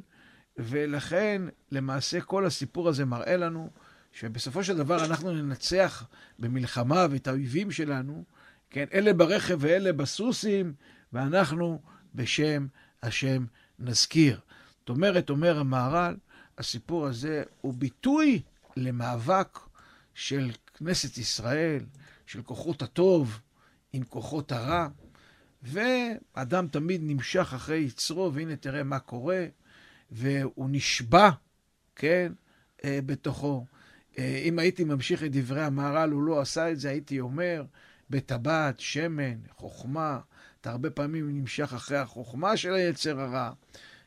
ולכן 0.58 1.42
למעשה 1.72 2.20
כל 2.20 2.46
הסיפור 2.46 2.88
הזה 2.88 3.04
מראה 3.04 3.36
לנו 3.36 3.70
שבסופו 4.12 4.64
של 4.64 4.76
דבר 4.76 5.04
אנחנו 5.04 5.32
ננצח 5.32 6.06
במלחמה 6.38 7.06
ואת 7.10 7.28
האויבים 7.28 7.70
שלנו, 7.70 8.24
כן, 8.70 8.84
אלה 8.94 9.12
ברכב 9.12 9.56
ואלה 9.60 9.92
בסוסים, 9.92 10.74
ואנחנו 11.12 11.80
בשם 12.14 12.66
השם 13.02 13.44
נזכיר. 13.78 14.40
זאת 14.80 14.88
אומרת, 14.88 15.30
אומר 15.30 15.58
המהר"ל, 15.58 16.16
הסיפור 16.58 17.06
הזה 17.06 17.42
הוא 17.60 17.74
ביטוי 17.74 18.42
למאבק 18.76 19.58
של 20.14 20.50
כנסת 20.78 21.18
ישראל, 21.18 21.84
של 22.26 22.42
כוחות 22.42 22.82
הטוב 22.82 23.40
עם 23.92 24.04
כוחות 24.04 24.52
הרע, 24.52 24.88
ואדם 25.62 26.68
תמיד 26.68 27.00
נמשך 27.04 27.52
אחרי 27.54 27.78
יצרו, 27.78 28.34
והנה 28.34 28.56
תראה 28.56 28.82
מה 28.82 28.98
קורה, 28.98 29.46
והוא 30.10 30.68
נשבע, 30.70 31.30
כן, 31.96 32.32
אה, 32.84 32.98
בתוכו. 33.06 33.66
אה, 34.18 34.42
אם 34.44 34.58
הייתי 34.58 34.84
ממשיך 34.84 35.24
את 35.24 35.32
דברי 35.32 35.62
המהר"ל, 35.62 36.10
הוא 36.10 36.22
לא 36.22 36.40
עשה 36.40 36.70
את 36.70 36.80
זה, 36.80 36.90
הייתי 36.90 37.20
אומר, 37.20 37.64
בטבעת, 38.10 38.80
שמן, 38.80 39.38
חוכמה. 39.56 40.20
אתה 40.60 40.70
הרבה 40.70 40.90
פעמים 40.90 41.38
נמשך 41.38 41.72
אחרי 41.72 41.98
החוכמה 41.98 42.56
של 42.56 42.74
היצר 42.74 43.20
הרע, 43.20 43.52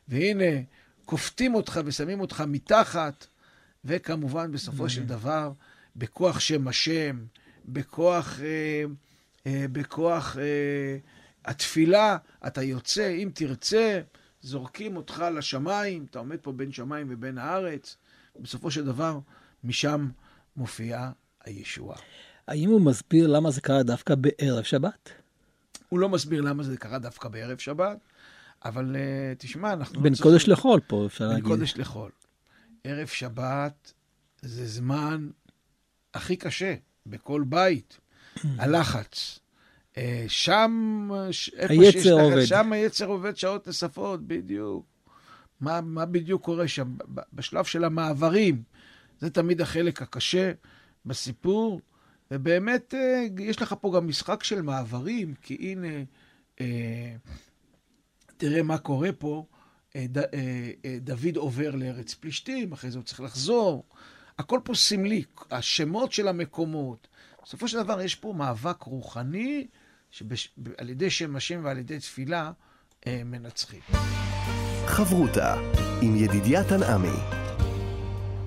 והנה, 0.08 0.60
כופתים 1.04 1.54
אותך 1.54 1.80
ושמים 1.84 2.20
אותך 2.20 2.44
מתחת, 2.46 3.26
וכמובן, 3.84 4.52
בסופו 4.52 4.88
של 4.88 5.04
דבר, 5.04 5.52
בכוח 5.96 6.40
שם 6.40 6.68
השם, 6.68 7.24
בכוח, 7.64 8.40
אה, 8.40 8.84
אה, 9.46 9.66
בכוח 9.72 10.36
אה, 10.38 10.96
התפילה, 11.44 12.16
אתה 12.46 12.62
יוצא, 12.62 13.08
אם 13.08 13.30
תרצה, 13.34 14.00
זורקים 14.42 14.96
אותך 14.96 15.24
לשמיים, 15.36 16.06
אתה 16.10 16.18
עומד 16.18 16.36
פה 16.42 16.52
בין 16.52 16.72
שמיים 16.72 17.06
ובין 17.10 17.38
הארץ, 17.38 17.96
בסופו 18.38 18.70
של 18.70 18.84
דבר, 18.84 19.18
משם 19.64 20.08
מופיעה 20.56 21.10
הישועה. 21.44 21.98
האם 22.48 22.70
הוא 22.70 22.80
מסביר 22.80 23.26
למה 23.26 23.50
זה 23.50 23.60
קרה 23.60 23.82
דווקא 23.82 24.14
בערב 24.14 24.62
שבת? 24.62 25.10
הוא 25.88 25.98
לא 25.98 26.08
מסביר 26.08 26.40
למה 26.40 26.62
זה 26.62 26.76
קרה 26.76 26.98
דווקא 26.98 27.28
בערב 27.28 27.58
שבת, 27.58 27.98
אבל 28.64 28.96
uh, 28.96 28.98
תשמע, 29.38 29.72
אנחנו... 29.72 30.00
בין 30.00 30.12
לא 30.12 30.22
קודש. 30.22 30.48
לחול 30.48 30.80
פה, 30.86 31.06
אפשר 31.06 31.24
בין 31.24 31.34
להגיד. 31.34 31.48
בין 31.48 31.56
קודש 31.56 31.76
לחול. 31.76 32.10
ערב 32.84 33.06
שבת 33.06 33.92
זה 34.42 34.66
זמן 34.66 35.28
הכי 36.14 36.36
קשה 36.36 36.74
בכל 37.06 37.44
בית. 37.46 37.98
הלחץ. 38.58 39.38
אה, 39.96 40.24
שם, 40.28 41.10
היצר 41.56 42.20
עובד. 42.20 42.44
שם 42.44 42.72
היצר 42.72 43.06
עובד 43.06 43.36
שעות 43.36 43.66
נוספות, 43.66 44.26
בדיוק. 44.26 44.86
מה, 45.60 45.80
מה 45.80 46.06
בדיוק 46.06 46.44
קורה 46.44 46.68
שם? 46.68 46.96
בשלב 47.32 47.64
של 47.64 47.84
המעברים. 47.84 48.62
זה 49.18 49.30
תמיד 49.30 49.60
החלק 49.60 50.02
הקשה 50.02 50.52
בסיפור, 51.06 51.80
ובאמת 52.30 52.94
אה, 52.94 53.26
יש 53.38 53.62
לך 53.62 53.74
פה 53.80 53.92
גם 53.96 54.08
משחק 54.08 54.44
של 54.44 54.62
מעברים, 54.62 55.34
כי 55.42 55.54
הנה, 55.54 56.02
אה, 56.60 57.14
תראה 58.36 58.62
מה 58.62 58.78
קורה 58.78 59.12
פה. 59.12 59.46
דוד 61.00 61.36
עובר 61.36 61.70
לארץ 61.74 62.14
פלישתים, 62.14 62.72
אחרי 62.72 62.90
זה 62.90 62.98
הוא 62.98 63.04
צריך 63.04 63.20
לחזור. 63.20 63.84
הכל 64.40 64.60
פה 64.64 64.74
סמלי, 64.74 65.22
השמות 65.50 66.12
של 66.12 66.28
המקומות. 66.28 67.08
בסופו 67.44 67.68
של 67.68 67.82
דבר 67.82 68.00
יש 68.00 68.14
פה 68.14 68.32
מאבק 68.36 68.82
רוחני 68.82 69.66
שעל 70.10 70.88
ידי 70.88 71.10
שם 71.10 71.36
השם 71.36 71.60
ועל 71.64 71.78
ידי 71.78 71.98
תפילה 71.98 72.52
אה, 73.06 73.22
מנצחים. 73.24 73.80
חברותה 74.86 75.54
עם 76.02 76.16
ידידיה 76.16 76.64
תנעמי. 76.64 77.18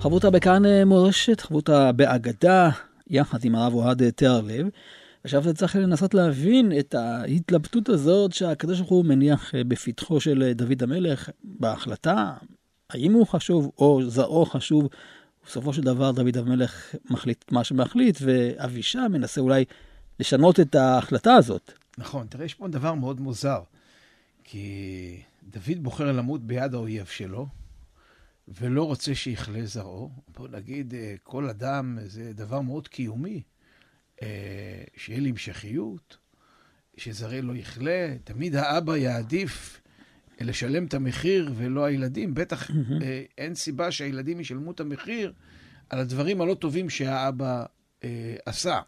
חברותה 0.00 0.30
בכאן 0.30 0.66
אה, 0.66 0.84
מורשת, 0.84 1.40
חברותה 1.40 1.92
באגדה, 1.92 2.70
יחד 3.06 3.44
עם 3.44 3.54
הרב 3.54 3.74
אוהד 3.74 4.10
תיארלב. 4.10 4.66
עכשיו 5.24 5.54
צריך 5.54 5.76
לנסות 5.76 6.14
להבין 6.14 6.72
את 6.78 6.94
ההתלבטות 6.94 7.88
הזאת 7.88 8.32
שהקדוש 8.32 8.78
ברוך 8.78 8.90
הוא 8.90 9.04
מניח 9.04 9.54
אה, 9.54 9.64
בפתחו 9.64 10.20
של 10.20 10.52
דוד 10.54 10.82
המלך 10.82 11.30
בהחלטה, 11.44 12.32
האם 12.90 13.12
הוא 13.12 13.26
חשוב 13.26 13.70
או 13.78 14.00
זרעו 14.08 14.46
חשוב. 14.46 14.88
בסופו 15.46 15.72
של 15.72 15.82
דבר 15.82 16.12
דוד 16.12 16.36
המלך 16.36 16.94
מחליט 17.10 17.52
מה 17.52 17.64
שמחליט, 17.64 18.18
ואבישע 18.20 19.08
מנסה 19.08 19.40
אולי 19.40 19.64
לשנות 20.20 20.60
את 20.60 20.74
ההחלטה 20.74 21.34
הזאת. 21.34 21.72
נכון, 21.98 22.26
תראה, 22.26 22.44
יש 22.44 22.54
פה 22.54 22.68
דבר 22.68 22.94
מאוד 22.94 23.20
מוזר, 23.20 23.62
כי 24.44 25.22
דוד 25.42 25.82
בוחר 25.82 26.12
למות 26.12 26.46
ביד 26.46 26.74
האויב 26.74 27.06
שלו, 27.06 27.46
ולא 28.48 28.84
רוצה 28.84 29.14
שיכלה 29.14 29.66
זרעו. 29.66 30.10
בוא 30.36 30.48
נגיד, 30.48 30.94
אה, 30.94 31.14
כל 31.22 31.48
אדם 31.48 31.98
זה 32.04 32.32
דבר 32.32 32.60
מאוד 32.60 32.88
קיומי, 32.88 33.42
אה, 34.22 34.84
שיהיה 34.96 35.20
לי 35.20 35.30
המשכיות, 35.30 36.16
שזרע 36.96 37.40
לא 37.40 37.56
יכלה. 37.56 38.14
תמיד 38.24 38.56
האבא 38.56 38.96
יעדיף 38.96 39.80
לשלם 40.40 40.84
את 40.84 40.94
המחיר 40.94 41.52
ולא 41.56 41.84
הילדים. 41.84 42.34
בטח 42.34 42.70
אה, 43.02 43.22
אין 43.38 43.54
סיבה 43.54 43.90
שהילדים 43.90 44.40
ישלמו 44.40 44.70
את 44.70 44.80
המחיר 44.80 45.32
על 45.90 45.98
הדברים 45.98 46.40
הלא 46.40 46.54
טובים 46.54 46.90
שהאבא 46.90 47.64
עשה. 48.46 48.80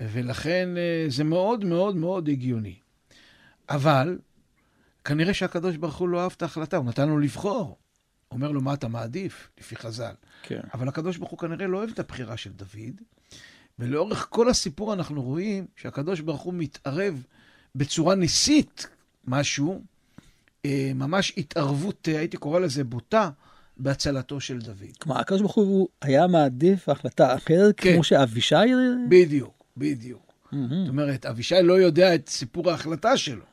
ולכן 0.00 0.68
אה, 0.76 1.06
זה 1.08 1.24
מאוד 1.24 1.64
מאוד 1.64 1.96
מאוד 1.96 2.28
הגיוני. 2.28 2.74
אבל 3.68 4.18
כנראה 5.04 5.34
שהקדוש 5.34 5.76
ברוך 5.76 5.96
הוא 5.96 6.08
לא 6.08 6.22
אהב 6.22 6.32
את 6.36 6.42
ההחלטה, 6.42 6.76
הוא 6.76 6.86
נתן 6.86 7.08
לו 7.08 7.18
לבחור. 7.18 7.78
אומר 8.30 8.50
לו, 8.50 8.60
מה 8.60 8.74
אתה 8.74 8.88
מעדיף? 8.88 9.48
לפי 9.60 9.76
חז"ל. 9.76 10.12
כן. 10.42 10.60
אבל 10.74 10.88
הקדוש 10.88 11.16
ברוך 11.16 11.30
הוא 11.30 11.38
כנראה 11.38 11.66
לא 11.66 11.78
אוהב 11.78 11.90
את 11.90 11.98
הבחירה 11.98 12.36
של 12.36 12.52
דוד, 12.52 13.00
ולאורך 13.78 14.26
כל 14.30 14.48
הסיפור 14.48 14.92
אנחנו 14.94 15.22
רואים 15.22 15.66
שהקדוש 15.76 16.20
ברוך 16.20 16.42
הוא 16.42 16.54
מתערב 16.54 17.22
בצורה 17.74 18.14
ניסית 18.14 18.86
משהו, 19.24 19.72
אה, 19.72 19.80
ממש 20.94 21.32
התערבות, 21.36 22.08
אה, 22.08 22.18
הייתי 22.18 22.36
קורא 22.36 22.60
לזה 22.60 22.84
בוטה, 22.84 23.30
בהצלתו 23.76 24.40
של 24.40 24.58
דוד. 24.58 24.96
כלומר, 25.00 25.20
הקדוש 25.20 25.40
ברוך 25.40 25.54
הוא 25.54 25.88
היה 26.02 26.26
מעדיף 26.26 26.88
החלטה 26.88 27.34
אחרת, 27.34 27.74
כן. 27.80 27.94
כמו 27.94 28.04
שאבישי... 28.04 28.54
בדיוק. 29.08 29.58
בדיוק. 29.76 30.28
Mm-hmm. 30.28 30.56
זאת 30.56 30.88
אומרת, 30.88 31.26
אבישי 31.26 31.62
לא 31.62 31.80
יודע 31.80 32.14
את 32.14 32.28
סיפור 32.28 32.70
ההחלטה 32.70 33.16
שלו. 33.16 33.44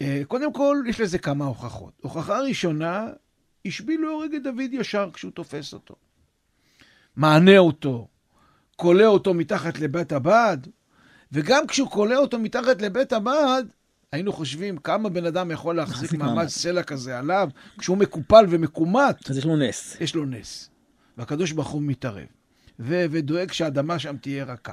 אה, 0.00 0.22
קודם 0.28 0.52
כל, 0.52 0.76
יש 0.88 1.00
לזה 1.00 1.18
כמה 1.18 1.44
הוכחות. 1.44 1.92
הוכחה 2.00 2.40
ראשונה, 2.40 3.08
השביל 3.66 4.00
להורג 4.00 4.34
את 4.34 4.42
דוד 4.42 4.72
ישר 4.72 5.08
כשהוא 5.12 5.32
תופס 5.32 5.72
אותו. 5.72 5.94
מענה 7.16 7.58
אותו, 7.58 8.08
כולא 8.76 9.04
אותו 9.04 9.34
מתחת 9.34 9.78
לבית 9.78 10.12
הבד, 10.12 10.58
וגם 11.32 11.66
כשהוא 11.66 11.90
כולא 11.90 12.16
אותו 12.16 12.38
מתחת 12.38 12.82
לבית 12.82 13.12
הבד, 13.12 13.64
היינו 14.12 14.32
חושבים 14.32 14.76
כמה 14.76 15.08
בן 15.08 15.26
אדם 15.26 15.50
יכול 15.50 15.76
להחזיק 15.76 16.12
מעמד 16.12 16.46
סלע 16.46 16.82
כזה 16.82 17.18
עליו, 17.18 17.48
כשהוא 17.78 17.96
מקופל 17.96 18.44
ומקומט. 18.48 19.30
אז 19.30 19.38
יש 19.38 19.44
לו 19.44 19.56
נס. 19.56 19.96
יש 20.00 20.14
לו 20.14 20.24
נס. 20.24 20.70
והקדוש 21.16 21.52
ברוך 21.52 21.68
הוא 21.68 21.82
מתערב, 21.82 22.26
ו- 22.78 23.04
ודואג 23.10 23.52
שהאדמה 23.52 23.98
שם 23.98 24.16
תהיה 24.16 24.44
רכה. 24.44 24.72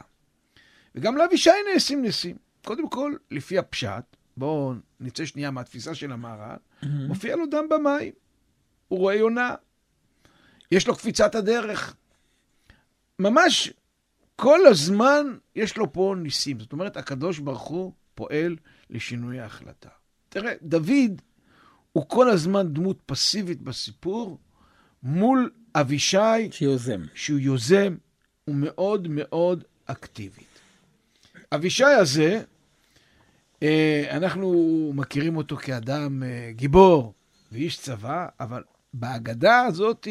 וגם 0.96 1.18
לאבישי 1.18 1.50
נעשים 1.74 2.06
נסים. 2.06 2.36
קודם 2.66 2.90
כל, 2.90 3.14
לפי 3.32 3.58
הפשט, 3.58 4.04
בואו 4.38 4.74
נצא 5.00 5.26
שנייה 5.26 5.52
מהתפיסה 5.52 5.96
של 5.96 6.12
המהר"ל. 6.12 6.58
מופיע 7.08 7.36
לו 7.36 7.46
דם 7.46 7.66
במים. 7.70 8.14
הוא 8.88 9.00
רואה 9.00 9.16
יונה. 9.16 9.56
יש 10.72 10.88
לו 10.88 10.96
קפיצת 10.96 11.36
הדרך. 11.36 11.96
ממש 13.20 13.74
כל 14.36 14.60
הזמן 14.68 15.38
יש 15.56 15.78
לו 15.78 15.94
פה 15.94 16.16
ניסים. 16.18 16.60
זאת 16.60 16.72
אומרת, 16.72 16.98
הקדוש 16.98 17.40
ברוך 17.40 17.62
הוא 17.62 17.92
פועל 18.16 18.56
לשינוי 18.90 19.40
ההחלטה. 19.40 19.90
תראה, 20.30 20.54
דוד 20.62 21.22
הוא 21.94 22.06
כל 22.08 22.30
הזמן 22.30 22.74
דמות 22.74 23.00
פסיבית 23.06 23.62
בסיפור, 23.62 24.38
מול 25.04 25.52
אבישי, 25.76 26.52
שיוזם. 26.52 27.02
שהוא 27.14 27.40
יוזם, 27.40 27.96
הוא 28.46 28.56
מאוד 28.56 29.08
מאוד 29.08 29.64
אקטיבי. 29.86 30.42
אבישי 31.52 31.84
הזה, 31.84 32.42
אה, 33.64 34.06
אנחנו 34.12 34.92
מכירים 34.96 35.38
אותו 35.38 35.58
כאדם 35.58 36.24
אה, 36.24 36.52
גיבור 36.52 37.14
ואיש 37.52 37.78
צבא, 37.78 38.28
אבל 38.40 38.64
בהגדה 38.94 39.62
הזאת 39.62 40.08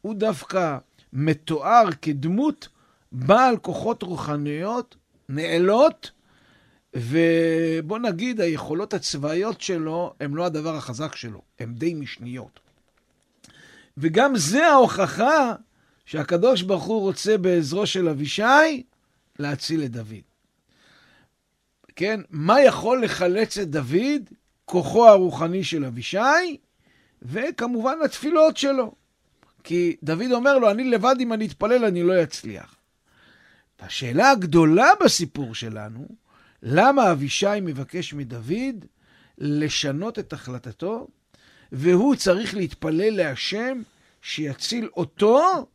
הוא 0.00 0.14
דווקא 0.14 0.78
מתואר 1.12 1.84
כדמות 2.02 2.68
בעל 3.12 3.56
כוחות 3.56 4.02
רוחניות 4.02 4.96
נעלות, 5.28 6.10
ובוא 6.96 7.98
נגיד, 7.98 8.40
היכולות 8.40 8.94
הצבאיות 8.94 9.60
שלו 9.60 10.14
הן 10.20 10.34
לא 10.34 10.46
הדבר 10.46 10.76
החזק 10.76 11.16
שלו, 11.16 11.42
הן 11.60 11.74
די 11.74 11.94
משניות. 11.94 12.60
וגם 13.96 14.36
זה 14.36 14.66
ההוכחה 14.66 15.54
שהקדוש 16.04 16.62
ברוך 16.62 16.84
הוא 16.84 17.00
רוצה 17.00 17.38
בעזרו 17.38 17.86
של 17.86 18.08
אבישי 18.08 18.82
להציל 19.38 19.84
את 19.84 19.90
דוד. 19.90 20.24
כן? 21.96 22.20
מה 22.30 22.60
יכול 22.60 23.04
לחלץ 23.04 23.58
את 23.58 23.70
דוד? 23.70 24.30
כוחו 24.64 25.08
הרוחני 25.08 25.64
של 25.64 25.84
אבישי, 25.84 26.56
וכמובן 27.22 27.98
התפילות 28.04 28.56
שלו. 28.56 28.94
כי 29.64 29.96
דוד 30.02 30.32
אומר 30.32 30.58
לו, 30.58 30.70
אני 30.70 30.84
לבד 30.84 31.16
אם 31.20 31.32
אני 31.32 31.46
אתפלל 31.46 31.84
אני 31.84 32.02
לא 32.02 32.22
אצליח. 32.22 32.76
השאלה 33.80 34.30
הגדולה 34.30 34.88
בסיפור 35.04 35.54
שלנו, 35.54 36.08
למה 36.66 37.12
אבישי 37.12 37.60
מבקש 37.62 38.14
מדוד 38.14 38.84
לשנות 39.38 40.18
את 40.18 40.32
החלטתו, 40.32 41.08
והוא 41.72 42.16
צריך 42.16 42.54
להתפלל 42.54 43.16
להשם 43.16 43.82
שיציל 44.22 44.88
אותו, 44.96 45.66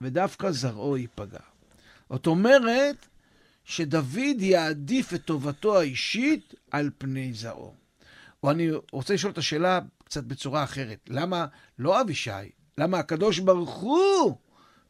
ודווקא 0.00 0.50
זרעו 0.50 0.96
ייפגע. 0.96 1.38
זאת 2.10 2.26
אומרת, 2.26 3.06
שדוד 3.64 4.40
יעדיף 4.40 5.14
את 5.14 5.24
טובתו 5.24 5.78
האישית 5.78 6.54
על 6.70 6.90
פני 6.98 7.32
זרעו. 7.34 7.74
או 8.42 8.50
אני 8.50 8.70
רוצה 8.92 9.14
לשאול 9.14 9.32
את 9.32 9.38
השאלה 9.38 9.80
קצת 10.04 10.24
בצורה 10.24 10.64
אחרת. 10.64 10.98
למה 11.08 11.46
לא 11.78 12.00
אבישי? 12.00 12.30
למה 12.78 12.98
הקדוש 12.98 13.38
ברוך 13.38 13.74
הוא 13.74 14.36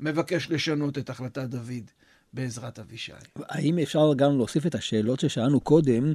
מבקש 0.01 0.51
לשנות 0.51 0.99
את 0.99 1.11
החלטת 1.11 1.45
דוד 1.45 1.91
בעזרת 2.33 2.79
אבישי? 2.79 3.13
האם 3.37 3.79
אפשר 3.79 4.15
גם 4.17 4.37
להוסיף 4.37 4.67
את 4.67 4.75
השאלות 4.75 5.21
ששאלנו 5.21 5.61
קודם, 5.61 6.13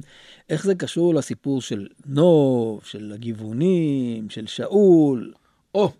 איך 0.48 0.64
זה 0.64 0.74
קשור 0.74 1.14
לסיפור 1.14 1.62
של 1.62 1.86
נוב, 2.06 2.84
של 2.84 3.12
הגיוונים, 3.12 4.30
של 4.30 4.46
שאול? 4.46 5.34
או, 5.74 5.92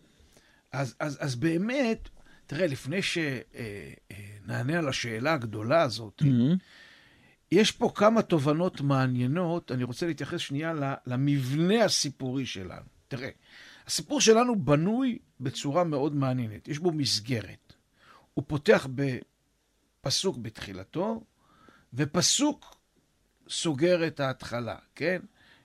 אז, 0.73 0.95
אז, 1.01 1.19
אז 1.21 1.37
באמת, 1.37 2.09
תראה, 2.47 2.67
לפני 2.67 3.01
שנענה 3.03 4.79
על 4.79 4.89
השאלה 4.89 5.33
הגדולה 5.33 5.83
הזאת, 5.83 6.23
Mm-hmm. 6.23 6.57
יש 7.53 7.73
פה 7.73 7.91
כמה 7.95 8.23
תובנות 8.23 8.81
מעניינות, 8.81 9.73
אני 9.73 9.85
רוצה 9.85 10.07
להתייחס 10.07 10.41
שנייה 10.41 10.73
למבנה 11.07 11.85
הסיפורי 11.85 12.47
שלנו. 12.47 12.87
תראה, 13.09 13.29
הסיפור 13.87 14.21
שלנו 14.21 14.65
בנוי 14.65 15.19
בצורה 15.41 15.85
מאוד 15.85 16.15
מעניינת, 16.15 16.69
יש 16.69 16.79
בו 16.79 16.93
מסגרת. 16.93 17.73
הוא 18.35 18.45
פותח 18.47 18.87
בפסוק 20.03 20.37
בתחילתו, 20.37 21.25
ופסוק 21.95 22.77
סוגר 23.49 24.07
את 24.07 24.21
ההתחלה, 24.21 24.77
כן? 24.95 25.19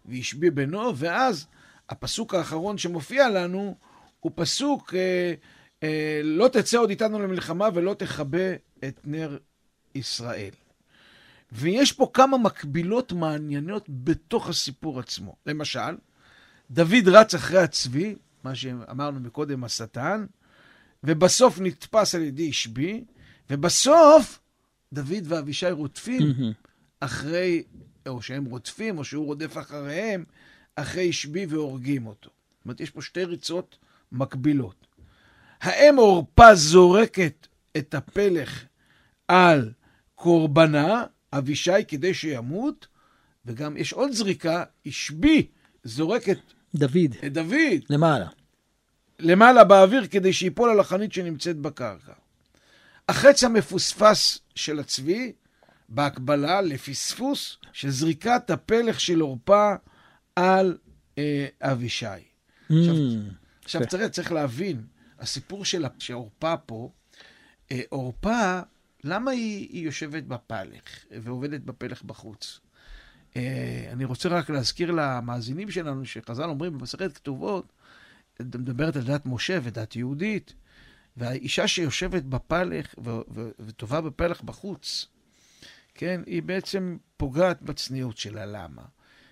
והשביע 0.05 0.51
בנו, 0.51 0.97
ואז 0.97 1.47
הפסוק 1.89 2.33
האחרון 2.33 2.77
שמופיע 2.77 3.29
לנו 3.29 3.75
הוא 4.19 4.31
פסוק 4.35 4.93
אה, 4.93 5.33
אה, 5.83 6.21
לא 6.23 6.47
תצא 6.47 6.77
עוד 6.77 6.89
איתנו 6.89 7.19
למלחמה 7.19 7.69
ולא 7.73 7.93
תכבה 7.93 8.53
את 8.87 8.99
נר 9.03 9.37
ישראל. 9.95 10.53
ויש 11.51 11.91
פה 11.91 12.09
כמה 12.13 12.37
מקבילות 12.37 13.11
מעניינות 13.11 13.85
בתוך 13.89 14.49
הסיפור 14.49 14.99
עצמו. 14.99 15.35
למשל, 15.45 15.97
דוד 16.71 17.07
רץ 17.07 17.35
אחרי 17.35 17.59
הצבי, 17.59 18.15
מה 18.43 18.55
שאמרנו 18.55 19.19
מקודם, 19.19 19.63
השטן, 19.63 20.25
ובסוף 21.03 21.59
נתפס 21.59 22.15
על 22.15 22.21
ידי 22.21 22.43
אישבי, 22.43 23.03
ובסוף 23.53 24.39
דוד 24.93 25.23
ואבישי 25.23 25.71
רודפים. 25.71 26.21
אחרי, 26.99 27.63
או 28.07 28.21
שהם 28.21 28.45
רודפים, 28.45 28.97
או 28.97 29.03
שהוא 29.03 29.25
רודף 29.25 29.57
אחריהם, 29.57 30.23
אחרי 30.75 31.03
אישבי 31.03 31.45
והורגים 31.45 32.07
אותו. 32.07 32.29
זאת 32.49 32.65
אומרת, 32.65 32.79
יש 32.79 32.89
פה 32.89 33.01
שתי 33.01 33.23
ריצות 33.23 33.77
מקבילות. 34.11 34.87
האם 35.61 35.95
עורפה 35.95 36.55
זורקת 36.55 37.47
את 37.77 37.93
הפלך 37.93 38.63
על 39.27 39.71
קורבנה, 40.15 41.03
אבישי 41.33 41.83
כדי 41.87 42.13
שימות, 42.13 42.87
וגם 43.45 43.77
יש 43.77 43.93
עוד 43.93 44.11
זריקה, 44.11 44.63
אישבי 44.85 45.47
זורקת 45.83 46.39
דוד, 46.75 47.15
את 47.25 47.33
דוד 47.33 47.81
למעלה. 47.89 48.27
למעלה 49.19 49.63
באוויר 49.63 50.07
כדי 50.07 50.33
שיפול 50.33 50.69
על 50.69 50.79
החנית 50.79 51.13
שנמצאת 51.13 51.57
בקרקע. 51.57 52.13
החץ 53.09 53.43
המפוספס 53.43 54.39
של 54.55 54.79
הצבי, 54.79 55.33
בהקבלה 55.89 56.61
לפספוס 56.61 57.57
של 57.73 57.89
זריקת 57.89 58.49
הפלך 58.49 58.99
של 58.99 59.19
עורפה 59.19 59.73
על 60.35 60.77
אה, 61.17 61.47
אבישי. 61.61 62.05
עכשיו, 62.05 62.95
Mm, 62.95 63.33
עכשיו 63.65 63.81
יפה. 63.81 63.91
תראה, 63.91 64.09
צריך 64.09 64.31
להבין, 64.31 64.85
הסיפור 65.19 65.65
של 65.65 65.85
עורפה 66.13 66.57
פה, 66.57 66.91
אה, 67.71 67.81
עורפה, 67.89 68.59
למה 69.03 69.31
היא, 69.31 69.69
היא 69.69 69.85
יושבת 69.85 70.23
בפלך 70.23 71.05
ועובדת 71.21 71.61
בפלך 71.61 72.03
בחוץ? 72.03 72.59
אה, 73.35 73.89
אני 73.91 74.05
רוצה 74.05 74.29
רק 74.29 74.49
להזכיר 74.49 74.91
למאזינים 74.91 75.71
שלנו 75.71 76.05
שחז"ל 76.05 76.43
אומרים 76.43 76.77
במסכת 76.77 77.13
כתובות, 77.17 77.73
מדברת 78.39 78.95
על 78.95 79.01
דת 79.03 79.25
משה 79.25 79.59
ודת 79.63 79.95
יהודית, 79.95 80.53
והאישה 81.17 81.67
שיושבת 81.67 82.23
בפלך 82.23 82.95
וטובה 83.59 84.01
בפלך 84.01 84.41
בחוץ, 84.41 85.07
כן, 85.95 86.21
היא 86.25 86.43
בעצם 86.43 86.97
פוגעת 87.17 87.61
בצניעות 87.61 88.17
שלה. 88.17 88.45
למה? 88.45 88.81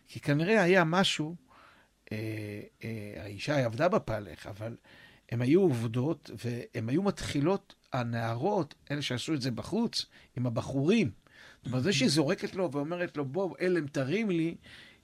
כי 0.08 0.20
כנראה 0.20 0.62
היה 0.62 0.84
משהו, 0.84 1.36
אה, 2.12 2.18
אה, 2.84 3.14
האישה 3.24 3.66
עבדה 3.66 3.88
בפלך, 3.88 4.48
אבל 4.48 4.76
הן 5.32 5.42
היו 5.42 5.62
עובדות, 5.62 6.32
והן 6.46 6.90
היו 6.90 7.04
מתחילות, 7.04 7.76
הנערות, 7.94 8.76
אלה 8.92 9.02
שעשו 9.02 9.34
את 9.34 9.42
זה 9.42 9.52
בחוץ, 9.52 10.06
עם 10.38 10.48
הבחורים. 10.48 11.12
זאת 11.58 11.66
אומרת, 11.66 11.84
זה 11.84 11.94
שהיא 11.94 12.10
זורקת 12.10 12.56
לו 12.56 12.72
ואומרת 12.72 13.18
לו, 13.18 13.26
בוא, 13.26 13.56
אלם 13.62 13.88
תרים 13.88 14.30
לי, 14.30 14.56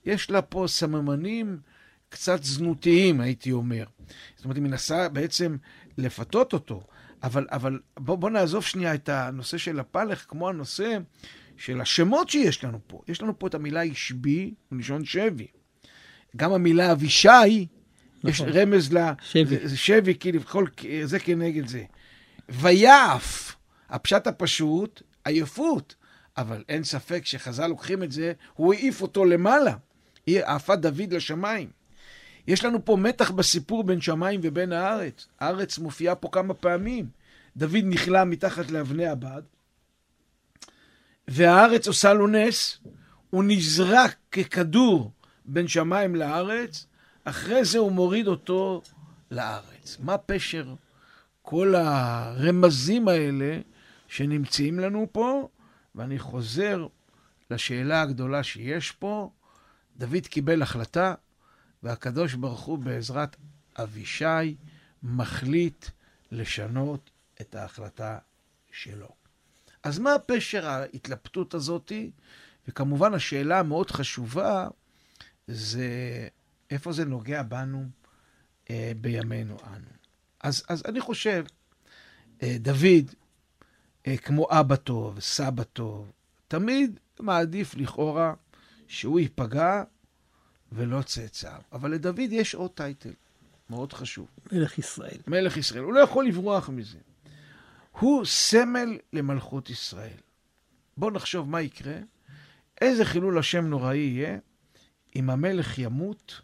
יש 0.04 0.30
לה 0.30 0.42
פה 0.42 0.64
סממנים 0.68 1.60
קצת 2.08 2.44
זנותיים, 2.44 3.20
הייתי 3.20 3.52
אומר. 3.52 3.84
זאת 4.36 4.44
אומרת, 4.44 4.56
היא 4.56 4.64
מנסה 4.64 5.08
בעצם 5.08 5.56
לפתות 5.98 6.52
אותו, 6.52 6.82
אבל, 7.22 7.46
אבל 7.50 7.78
בוא, 7.96 8.16
בוא 8.16 8.30
נעזוב 8.30 8.64
שנייה 8.64 8.94
את 8.94 9.08
הנושא 9.08 9.58
של 9.58 9.80
הפלך, 9.80 10.24
כמו 10.28 10.48
הנושא 10.48 10.98
של 11.56 11.80
השמות 11.80 12.28
שיש 12.28 12.64
לנו 12.64 12.78
פה. 12.86 13.02
יש 13.08 13.22
לנו 13.22 13.38
פה 13.38 13.46
את 13.46 13.54
המילה 13.54 13.82
השבי, 13.82 14.54
מלשון 14.72 15.04
שבי. 15.04 15.46
גם 16.36 16.52
המילה 16.52 16.92
אבישי, 16.92 17.66
יש 18.24 18.40
נכון. 18.40 18.48
רמז 18.48 18.92
ל... 18.92 18.98
שבי. 19.22 19.44
זה, 19.44 19.68
זה 19.68 19.76
שבי, 19.76 20.14
כאילו, 20.14 20.40
כל, 20.44 20.66
זה 21.04 21.18
כנגד 21.18 21.66
זה. 21.66 21.84
ויעף, 22.48 23.56
הפשט 23.88 24.26
הפשוט, 24.26 25.02
עייפות. 25.24 25.94
אבל 26.36 26.64
אין 26.68 26.84
ספק 26.84 27.26
שחז"ל 27.26 27.66
לוקחים 27.66 28.02
את 28.02 28.12
זה, 28.12 28.32
הוא 28.54 28.74
העיף 28.74 29.02
אותו 29.02 29.24
למעלה. 29.24 29.74
היא 30.26 30.40
עפה 30.44 30.76
דוד 30.76 31.12
לשמיים. 31.12 31.70
יש 32.48 32.64
לנו 32.64 32.84
פה 32.84 32.96
מתח 32.96 33.30
בסיפור 33.30 33.84
בין 33.84 34.00
שמיים 34.00 34.40
ובין 34.42 34.72
הארץ. 34.72 35.26
הארץ 35.40 35.78
מופיעה 35.78 36.14
פה 36.14 36.28
כמה 36.32 36.54
פעמים. 36.54 37.08
דוד 37.56 37.84
נכלא 37.84 38.24
מתחת 38.24 38.70
לאבני 38.70 39.06
הבד, 39.06 39.42
והארץ 41.28 41.88
עושה 41.88 42.12
לו 42.12 42.26
נס, 42.26 42.78
הוא 43.30 43.44
נזרק 43.44 44.16
ככדור 44.32 45.12
בין 45.44 45.68
שמיים 45.68 46.14
לארץ, 46.14 46.86
אחרי 47.24 47.64
זה 47.64 47.78
הוא 47.78 47.92
מוריד 47.92 48.26
אותו 48.26 48.82
לארץ. 49.30 49.96
מה 50.00 50.18
פשר 50.18 50.74
כל 51.42 51.74
הרמזים 51.74 53.08
האלה 53.08 53.58
שנמצאים 54.08 54.78
לנו 54.78 55.06
פה? 55.12 55.48
ואני 55.94 56.18
חוזר 56.18 56.86
לשאלה 57.50 58.02
הגדולה 58.02 58.42
שיש 58.42 58.90
פה. 58.90 59.30
דוד 59.96 60.26
קיבל 60.26 60.62
החלטה, 60.62 61.14
והקדוש 61.82 62.34
ברוך 62.34 62.60
הוא 62.60 62.78
בעזרת 62.78 63.36
אבישי 63.78 64.56
מחליט 65.02 65.86
לשנות 66.32 67.10
את 67.40 67.54
ההחלטה 67.54 68.18
שלו. 68.72 69.08
אז 69.82 69.98
מה 69.98 70.10
פשר 70.26 70.66
ההתלבטות 70.66 71.54
הזאתי? 71.54 72.10
וכמובן 72.68 73.14
השאלה 73.14 73.58
המאוד 73.58 73.90
חשובה 73.90 74.68
זה 75.46 75.88
איפה 76.70 76.92
זה 76.92 77.04
נוגע 77.04 77.42
בנו 77.42 77.84
אה, 78.70 78.92
בימינו 79.00 79.56
אנו. 79.66 79.90
אז, 80.40 80.62
אז 80.68 80.82
אני 80.88 81.00
חושב, 81.00 81.44
אה, 82.42 82.56
דוד, 82.60 83.14
אה, 84.06 84.16
כמו 84.16 84.46
אבא 84.50 84.76
טוב, 84.76 85.20
סבא 85.20 85.62
טוב, 85.62 86.12
תמיד 86.48 87.00
מעדיף 87.20 87.74
לכאורה 87.74 88.34
שהוא 88.86 89.20
ייפגע 89.20 89.82
ולא 90.72 91.02
צאצאיו. 91.02 91.60
אבל 91.72 91.90
לדוד 91.90 92.18
יש 92.18 92.54
עוד 92.54 92.70
טייטל 92.70 93.12
מאוד 93.70 93.92
חשוב. 93.92 94.28
מלך 94.52 94.78
ישראל. 94.78 95.18
מלך 95.26 95.56
ישראל. 95.56 95.82
הוא 95.82 95.92
לא 95.92 96.00
יכול 96.00 96.26
לברוח 96.26 96.68
מזה. 96.68 96.98
הוא 97.98 98.24
סמל 98.24 98.98
למלכות 99.12 99.70
ישראל. 99.70 100.16
בואו 100.96 101.10
נחשוב 101.10 101.48
מה 101.48 101.60
יקרה, 101.60 101.96
איזה 102.80 103.04
חילול 103.04 103.38
השם 103.38 103.66
נוראי 103.66 103.98
יהיה 103.98 104.38
אם 105.16 105.30
המלך 105.30 105.78
ימות, 105.78 106.40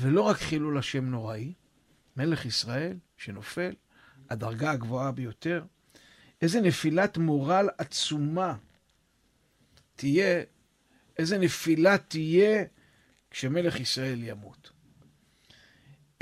ולא 0.00 0.22
רק 0.22 0.36
חילול 0.36 0.78
השם 0.78 1.04
נוראי, 1.04 1.52
מלך 2.16 2.46
ישראל 2.46 2.96
שנופל, 3.16 3.72
הדרגה 4.30 4.70
הגבוהה 4.70 5.12
ביותר, 5.12 5.64
איזה 6.42 6.60
נפילת 6.60 7.18
מורל 7.18 7.68
עצומה 7.78 8.54
תהיה, 9.96 10.42
איזה 11.18 11.38
נפילה 11.38 11.98
תהיה 11.98 12.64
כשמלך 13.38 13.80
ישראל 13.80 14.22
ימות. 14.22 14.70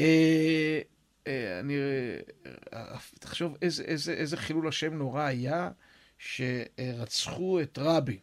אה, 0.00 0.80
אה, 1.26 1.60
אני, 1.60 1.74
אה, 2.72 2.96
תחשוב 3.20 3.56
איזה, 3.62 3.82
איזה, 3.82 4.12
איזה 4.12 4.36
חילול 4.36 4.68
השם 4.68 4.94
נורא 4.94 5.22
היה 5.22 5.70
שרצחו 6.18 7.60
את 7.60 7.78
רבי. 7.82 8.18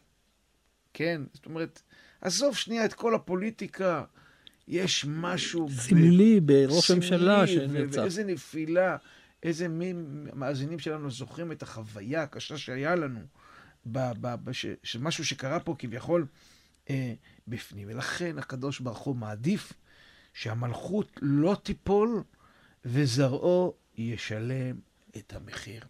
כן? 0.93 1.21
זאת 1.33 1.45
אומרת, 1.45 1.81
עזוב 2.21 2.55
שנייה 2.55 2.85
את 2.85 2.93
כל 2.93 3.15
הפוליטיקה, 3.15 4.03
יש 4.67 5.05
משהו... 5.09 5.69
סמלי 5.69 6.39
בראש 6.39 6.91
הממשלה 6.91 7.47
שנרצח. 7.47 8.01
ואיזה 8.01 8.23
נפילה, 8.23 8.97
איזה 9.43 9.67
מי 9.67 9.93
מאזינים 10.33 10.79
שלנו 10.79 11.11
זוכרים 11.11 11.51
את 11.51 11.63
החוויה 11.63 12.23
הקשה 12.23 12.57
שהיה 12.57 12.95
לנו 12.95 13.19
ב, 13.85 13.99
ב, 14.21 14.35
ב, 14.43 14.51
ש, 14.51 14.65
שמשהו 14.83 15.25
שקרה 15.25 15.59
פה 15.59 15.75
כביכול 15.79 16.25
אה, 16.89 17.13
בפנים. 17.47 17.87
ולכן 17.91 18.37
הקדוש 18.37 18.79
ברוך 18.79 18.99
הוא 18.99 19.15
מעדיף 19.15 19.73
שהמלכות 20.33 21.19
לא 21.21 21.55
תיפול 21.63 22.23
וזרעו 22.85 23.73
ישלם 23.97 24.75
את 25.17 25.33
המחיר. 25.33 25.85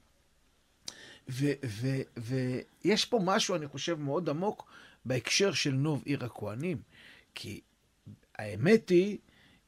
ויש 1.27 3.05
פה 3.05 3.19
משהו, 3.23 3.55
אני 3.55 3.67
חושב, 3.67 3.99
מאוד 3.99 4.29
עמוק 4.29 4.71
בהקשר 5.05 5.53
של 5.53 5.71
נוב 5.71 6.01
עיר 6.05 6.25
הכוהנים. 6.25 6.81
כי 7.35 7.61
האמת 8.35 8.89
היא, 8.89 9.17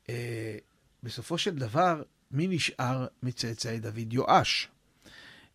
אה, 0.10 0.58
בסופו 1.04 1.38
של 1.38 1.56
דבר, 1.56 2.04
מי 2.32 2.48
נשאר 2.48 3.08
מצאצאי 3.24 3.80
דוד? 3.80 4.14
יואש. 4.14 4.70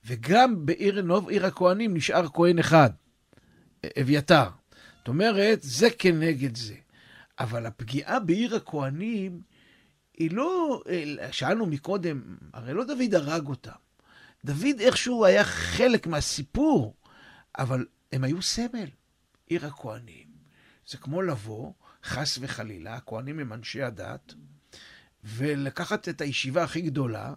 וגם 0.05 0.67
בעיר 0.67 1.03
נוב 1.03 1.29
עיר 1.29 1.47
הכוהנים 1.47 1.95
נשאר 1.95 2.29
כהן 2.29 2.59
אחד, 2.59 2.91
אביתר. 4.01 4.60
זאת 5.01 5.09
אומרת, 5.09 5.59
זה 5.63 5.89
כנגד 5.99 6.57
זה. 6.57 6.75
אבל 7.39 7.67
הפגיעה 7.67 8.21
בעיר 8.21 8.57
הכוהנים 8.57 9.41
היא 10.17 10.31
לא, 10.31 10.83
שאלנו 11.31 11.67
מקודם, 11.67 12.37
הרי 12.53 12.75
לא 12.75 12.85
דוד 12.85 13.15
הרג 13.15 13.47
אותם. 13.47 13.71
דוד 14.45 14.81
איכשהו 14.81 15.25
היה 15.25 15.45
חלק 15.45 16.07
מהסיפור, 16.07 16.95
אבל 17.59 17.87
הם 18.13 18.25
היו 18.25 18.43
סמל, 18.43 18.89
עיר 19.47 19.67
הכוהנים. 19.67 20.27
זה 20.89 20.99
כמו 20.99 21.23
לבוא, 21.23 21.73
חס 22.05 22.39
וחלילה, 22.41 22.95
הכוהנים 22.95 23.39
הם 23.39 23.53
אנשי 23.53 23.83
הדת, 23.83 24.35
ולקחת 25.25 26.09
את 26.09 26.21
הישיבה 26.21 26.63
הכי 26.63 26.81
גדולה 26.81 27.35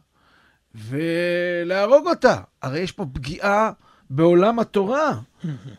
ולהרוג 0.76 2.08
אותה. 2.08 2.42
הרי 2.62 2.80
יש 2.80 2.92
פה 2.92 3.06
פגיעה 3.14 3.72
בעולם 4.10 4.60
התורה. 4.60 5.20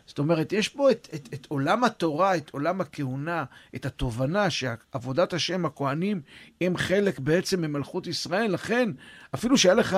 זאת 0.07 0.19
אומרת, 0.19 0.53
יש 0.53 0.69
פה 0.69 0.91
את, 0.91 1.07
את, 1.15 1.29
את 1.33 1.45
עולם 1.49 1.83
התורה, 1.83 2.37
את 2.37 2.49
עולם 2.49 2.81
הכהונה, 2.81 3.43
את 3.75 3.85
התובנה 3.85 4.49
שעבודת 4.49 5.33
השם, 5.33 5.65
הכהנים, 5.65 6.21
הם 6.61 6.77
חלק 6.77 7.19
בעצם 7.19 7.61
ממלכות 7.61 8.07
ישראל. 8.07 8.51
לכן, 8.51 8.89
אפילו 9.35 9.57
שהיה 9.57 9.75
לך 9.75 9.97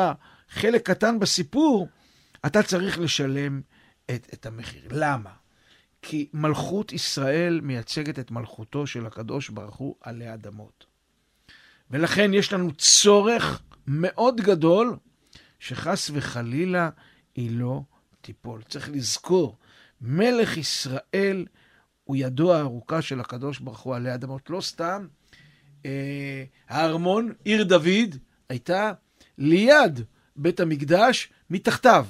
חלק 0.49 0.89
קטן 0.89 1.19
בסיפור, 1.19 1.88
אתה 2.45 2.63
צריך 2.63 2.99
לשלם 2.99 3.61
את, 4.05 4.28
את 4.34 4.45
המחיר. 4.45 4.88
למה? 4.91 5.32
כי 6.01 6.30
מלכות 6.34 6.93
ישראל 6.93 7.61
מייצגת 7.61 8.19
את 8.19 8.32
מלכותו 8.32 8.88
של 8.88 9.05
הקדוש 9.05 9.49
ברוך 9.49 9.75
הוא 9.75 9.95
עלי 10.01 10.34
אדמות. 10.34 10.86
ולכן 11.91 12.34
יש 12.34 12.53
לנו 12.53 12.71
צורך 12.73 13.61
מאוד 13.88 14.41
גדול 14.41 14.97
שחס 15.59 16.11
וחלילה 16.13 16.89
היא 17.36 17.59
לא 17.59 17.82
תיפול. 18.28 18.61
צריך 18.63 18.89
לזכור, 18.89 19.57
מלך 20.01 20.57
ישראל 20.57 21.45
הוא 22.03 22.15
ידו 22.15 22.53
הארוכה 22.53 23.01
של 23.01 23.19
הקדוש 23.19 23.59
ברוך 23.59 23.80
הוא 23.80 23.95
עלי 23.95 24.13
אדמות. 24.13 24.49
לא 24.49 24.61
סתם, 24.61 25.07
אה, 25.86 26.43
הארמון, 26.67 27.34
עיר 27.43 27.63
דוד, 27.63 28.15
הייתה 28.49 28.91
ליד 29.38 29.99
בית 30.36 30.59
המקדש, 30.59 31.30
מתחתיו. 31.49 32.05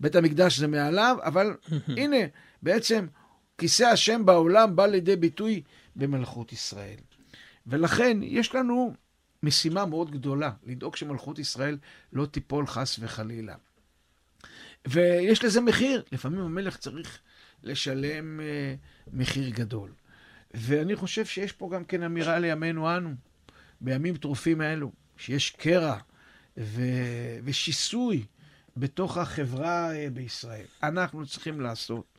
בית 0.00 0.16
המקדש 0.16 0.58
זה 0.58 0.66
מעליו, 0.66 1.16
אבל 1.22 1.56
הנה, 1.98 2.16
בעצם 2.62 3.06
כיסא 3.58 3.84
השם 3.84 4.26
בעולם 4.26 4.76
בא 4.76 4.86
לידי 4.86 5.16
ביטוי 5.16 5.62
במלכות 5.96 6.52
ישראל. 6.52 7.00
ולכן 7.66 8.18
יש 8.22 8.54
לנו 8.54 8.94
משימה 9.42 9.86
מאוד 9.86 10.10
גדולה, 10.10 10.50
לדאוג 10.66 10.96
שמלכות 10.96 11.38
ישראל 11.38 11.78
לא 12.12 12.26
תיפול 12.26 12.66
חס 12.66 12.96
וחלילה. 13.00 13.54
ויש 14.86 15.44
לזה 15.44 15.60
מחיר, 15.60 16.02
לפעמים 16.12 16.40
המלך 16.40 16.76
צריך 16.76 17.18
לשלם 17.62 18.40
uh, 18.40 19.12
מחיר 19.12 19.50
גדול. 19.50 19.92
ואני 20.54 20.96
חושב 20.96 21.24
שיש 21.24 21.52
פה 21.52 21.70
גם 21.72 21.84
כן 21.84 22.02
אמירה 22.02 22.38
לימינו 22.38 22.96
אנו, 22.96 23.14
בימים 23.80 24.16
טרופים 24.16 24.62
אלו, 24.62 24.92
שיש 25.16 25.50
קרע 25.50 25.98
ו... 26.58 26.82
ושיסוי 27.44 28.24
בתוך 28.76 29.16
החברה 29.16 29.92
uh, 29.92 30.10
בישראל. 30.10 30.66
אנחנו 30.82 31.26
צריכים 31.26 31.60
לעשות 31.60 32.18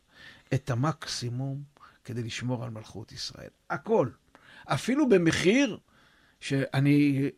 את 0.54 0.70
המקסימום 0.70 1.62
כדי 2.04 2.22
לשמור 2.22 2.64
על 2.64 2.70
מלכות 2.70 3.12
ישראל. 3.12 3.50
הכל. 3.70 4.08
אפילו 4.64 5.08
במחיר 5.08 5.78
שאני... 6.40 7.30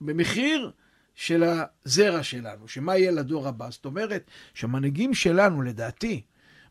במחיר 0.00 0.72
של 1.14 1.44
הזרע 1.44 2.22
שלנו, 2.22 2.68
שמה 2.68 2.96
יהיה 2.96 3.10
לדור 3.10 3.48
הבא. 3.48 3.70
זאת 3.70 3.84
אומרת, 3.84 4.30
שהמנהיגים 4.54 5.14
שלנו, 5.14 5.62
לדעתי, 5.62 6.22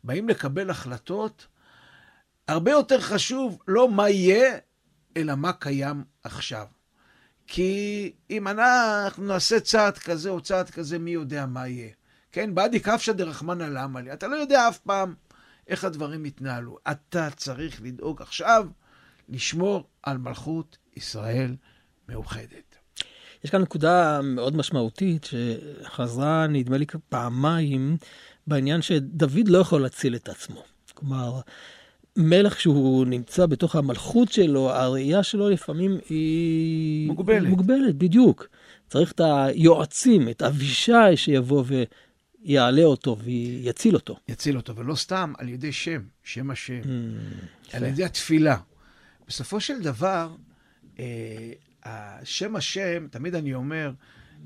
באים 0.03 0.29
לקבל 0.29 0.69
החלטות, 0.69 1.47
הרבה 2.47 2.71
יותר 2.71 3.01
חשוב 3.01 3.59
לא 3.67 3.89
מה 3.89 4.09
יהיה, 4.09 4.57
אלא 5.17 5.35
מה 5.35 5.53
קיים 5.53 6.03
עכשיו. 6.23 6.65
כי 7.47 8.13
אם 8.29 8.47
אנחנו 8.47 9.25
נעשה 9.25 9.59
צעד 9.59 9.97
כזה 9.97 10.29
או 10.29 10.41
צעד 10.41 10.69
כזה, 10.69 10.99
מי 10.99 11.11
יודע 11.11 11.45
מה 11.45 11.67
יהיה. 11.67 11.89
כן, 12.31 12.55
באדי 12.55 12.79
כבשא 12.79 13.11
דרחמנא 13.11 13.63
למה 13.63 14.01
לי. 14.01 14.13
אתה 14.13 14.27
לא 14.27 14.35
יודע 14.35 14.69
אף 14.69 14.77
פעם 14.77 15.13
איך 15.67 15.83
הדברים 15.83 16.25
יתנהלו. 16.25 16.77
אתה 16.91 17.29
צריך 17.29 17.81
לדאוג 17.81 18.21
עכשיו 18.21 18.67
לשמור 19.29 19.89
על 20.03 20.17
מלכות 20.17 20.77
ישראל 20.95 21.55
מאוחדת. 22.09 22.70
יש 23.43 23.49
כאן 23.49 23.61
נקודה 23.61 24.21
מאוד 24.23 24.55
משמעותית 24.55 25.29
שחזרה, 25.83 26.47
נדמה 26.47 26.77
לי, 26.77 26.85
פעמיים 27.09 27.97
בעניין 28.47 28.81
שדוד 28.81 29.47
לא 29.47 29.57
יכול 29.57 29.81
להציל 29.81 30.15
את 30.15 30.29
עצמו. 30.29 30.63
כלומר, 30.93 31.39
מלך 32.17 32.59
שהוא 32.59 33.05
נמצא 33.05 33.45
בתוך 33.45 33.75
המלכות 33.75 34.31
שלו, 34.31 34.71
הראייה 34.71 35.23
שלו 35.23 35.49
לפעמים 35.49 35.97
היא... 36.09 37.07
מוגבלת. 37.07 37.49
מוגבלת, 37.49 37.95
בדיוק. 37.95 38.47
צריך 38.89 39.11
את 39.11 39.21
היועצים, 39.23 40.29
את 40.29 40.41
אבישי 40.41 41.15
שיבוא 41.15 41.63
ויעלה 42.43 42.83
אותו 42.83 43.17
ויציל 43.17 43.95
אותו. 43.95 44.17
יציל 44.27 44.57
אותו, 44.57 44.75
ולא 44.75 44.95
סתם 44.95 45.33
על 45.37 45.49
ידי 45.49 45.71
שם, 45.71 46.01
שם 46.23 46.51
השם. 46.51 46.81
Mm, 46.83 47.75
על 47.75 47.83
ידי 47.83 48.03
התפילה. 48.03 48.57
בסופו 49.27 49.59
של 49.59 49.81
דבר, 49.81 50.29
אה, 50.99 51.51
שם 52.23 52.55
השם, 52.55 53.07
תמיד 53.07 53.35
אני 53.35 53.53
אומר, 53.53 53.91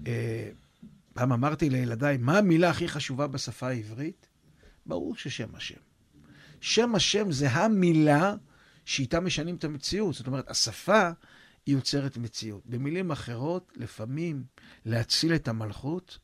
אה, 0.08 0.50
פעם 1.14 1.32
אמרתי 1.32 1.70
לילדיי, 1.70 2.18
מה 2.18 2.38
המילה 2.38 2.70
הכי 2.70 2.88
חשובה 2.88 3.28
בשפה 3.28 3.68
העברית? 3.68 4.28
ברור 4.86 5.16
ששם 5.16 5.56
השם. 5.56 5.80
שם 6.62 6.96
השם 6.96 7.32
זה 7.32 7.50
המילה 7.50 8.36
שאיתה 8.86 9.20
משנים 9.20 9.56
את 9.56 9.64
המציאות. 9.64 10.16
זאת 10.16 10.28
אומרת, 10.28 10.50
השפה 10.50 11.10
יוצרת 11.68 12.18
מציאות. 12.18 12.62
במילים 12.66 13.12
אחרות, 13.12 13.72
לפעמים 13.76 14.44
להציל 14.86 15.36
את 15.36 15.48
המלכות, 15.48 16.18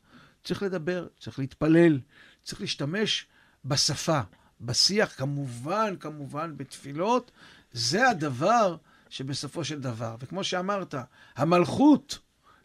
צריך 0.44 0.62
לדבר, 0.62 1.06
צריך 1.20 1.38
להתפלל, 1.38 2.00
צריך 2.42 2.60
להשתמש 2.60 3.26
בשפה, 3.64 4.20
בשיח, 4.60 5.14
כמובן, 5.16 5.94
כמובן, 6.00 6.56
בתפילות. 6.56 7.30
זה 7.72 8.08
הדבר 8.08 8.76
שבסופו 9.12 9.64
של 9.64 9.80
דבר, 9.80 10.16
וכמו 10.20 10.44
שאמרת, 10.44 10.94
המלכות 11.36 12.18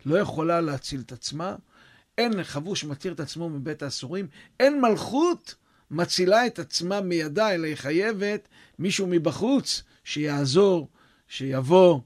לא 0.05 0.17
יכולה 0.17 0.61
להציל 0.61 1.01
את 1.05 1.11
עצמה, 1.11 1.55
אין 2.17 2.43
חבוש 2.43 2.83
מתיר 2.83 3.13
את 3.13 3.19
עצמו 3.19 3.49
מבית 3.49 3.83
האסורים, 3.83 4.27
אין 4.59 4.81
מלכות 4.81 5.55
מצילה 5.91 6.47
את 6.47 6.59
עצמה 6.59 7.01
מידה, 7.01 7.53
אלא 7.53 7.67
היא 7.67 7.75
חייבת 7.75 8.47
מישהו 8.79 9.07
מבחוץ 9.07 9.83
שיעזור, 10.03 10.89
שיבוא. 11.27 11.99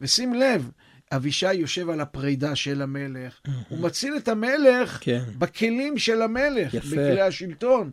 ושים 0.00 0.34
לב, 0.34 0.70
אבישי 1.12 1.54
יושב 1.54 1.90
על 1.90 2.00
הפרידה 2.00 2.56
של 2.56 2.82
המלך, 2.82 3.40
הוא 3.68 3.78
מציל 3.78 4.16
את 4.16 4.28
המלך 4.28 4.98
כן. 5.00 5.24
בכלים 5.38 5.98
של 5.98 6.22
המלך, 6.22 6.74
יפה. 6.74 6.86
בכלי 6.86 7.20
השלטון, 7.20 7.90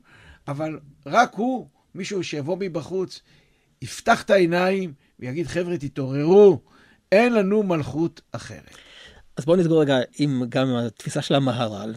אבל 0.47 0.79
רק 1.05 1.33
הוא, 1.35 1.67
מישהו 1.95 2.23
שיבוא 2.23 2.57
מבחוץ, 2.59 3.21
יפתח 3.81 4.21
את 4.21 4.29
העיניים, 4.29 4.93
ויגיד, 5.23 5.47
חבר'ה, 5.47 5.77
תתעוררו, 5.77 6.59
אין 7.11 7.33
לנו 7.33 7.63
מלכות 7.63 8.21
אחרת. 8.31 8.77
אז 9.37 9.45
בואו 9.45 9.57
נסגור 9.57 9.81
רגע 9.81 9.97
עם 10.19 10.43
גם 10.49 10.75
התפיסה 10.75 11.21
של 11.21 11.35
המהר"ל, 11.35 11.95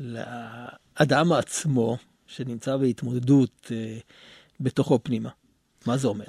לאדם 0.00 1.32
עצמו, 1.32 1.96
שנמצא 2.26 2.76
בהתמודדות 2.76 3.72
אה, 3.74 3.98
בתוכו 4.60 4.98
פנימה. 5.02 5.30
מה 5.86 5.96
זה 5.96 6.08
אומר? 6.08 6.24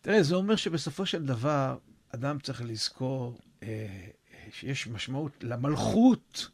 תראה, 0.00 0.22
זה 0.22 0.34
אומר 0.34 0.56
שבסופו 0.56 1.06
של 1.06 1.26
דבר, 1.26 1.76
אדם 2.14 2.38
צריך 2.38 2.62
לזכור 2.64 3.38
אה, 3.62 3.86
שיש 4.52 4.86
משמעות 4.86 5.32
למלכות 5.42 6.48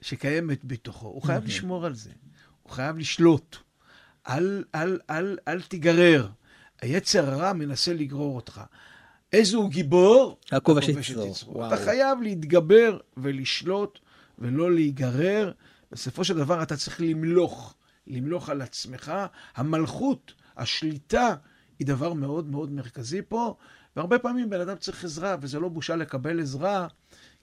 שקיימת 0.00 0.64
בתוכו. 0.64 1.06
הוא 1.06 1.22
חייב 1.22 1.44
לשמור 1.44 1.86
על 1.86 1.94
זה, 1.94 2.10
הוא 2.62 2.72
חייב 2.72 2.98
לשלוט. 2.98 3.56
אל, 4.28 4.64
אל, 4.74 4.98
אל, 5.10 5.38
אל 5.48 5.62
תיגרר. 5.62 6.28
היצר 6.84 7.30
הרע 7.30 7.52
מנסה 7.52 7.92
לגרור 7.92 8.36
אותך. 8.36 8.60
איזה 9.32 9.56
הוא 9.56 9.70
גיבור? 9.70 10.38
הכובש 10.52 10.88
יצרו. 10.88 11.66
אתה 11.66 11.76
חייב 11.76 12.22
להתגבר 12.22 12.98
ולשלוט 13.16 13.98
ולא 14.38 14.72
להיגרר. 14.72 15.52
בסופו 15.92 16.24
של 16.24 16.36
דבר 16.36 16.62
אתה 16.62 16.76
צריך 16.76 17.00
למלוך 17.00 17.74
למלוך 18.06 18.48
על 18.48 18.62
עצמך. 18.62 19.12
המלכות, 19.56 20.32
השליטה, 20.56 21.34
היא 21.78 21.86
דבר 21.86 22.12
מאוד 22.12 22.50
מאוד 22.50 22.72
מרכזי 22.72 23.22
פה, 23.28 23.56
והרבה 23.96 24.18
פעמים 24.18 24.50
בן 24.50 24.60
אדם 24.60 24.76
צריך 24.76 25.04
עזרה, 25.04 25.36
וזה 25.40 25.60
לא 25.60 25.68
בושה 25.68 25.96
לקבל 25.96 26.40
עזרה, 26.40 26.86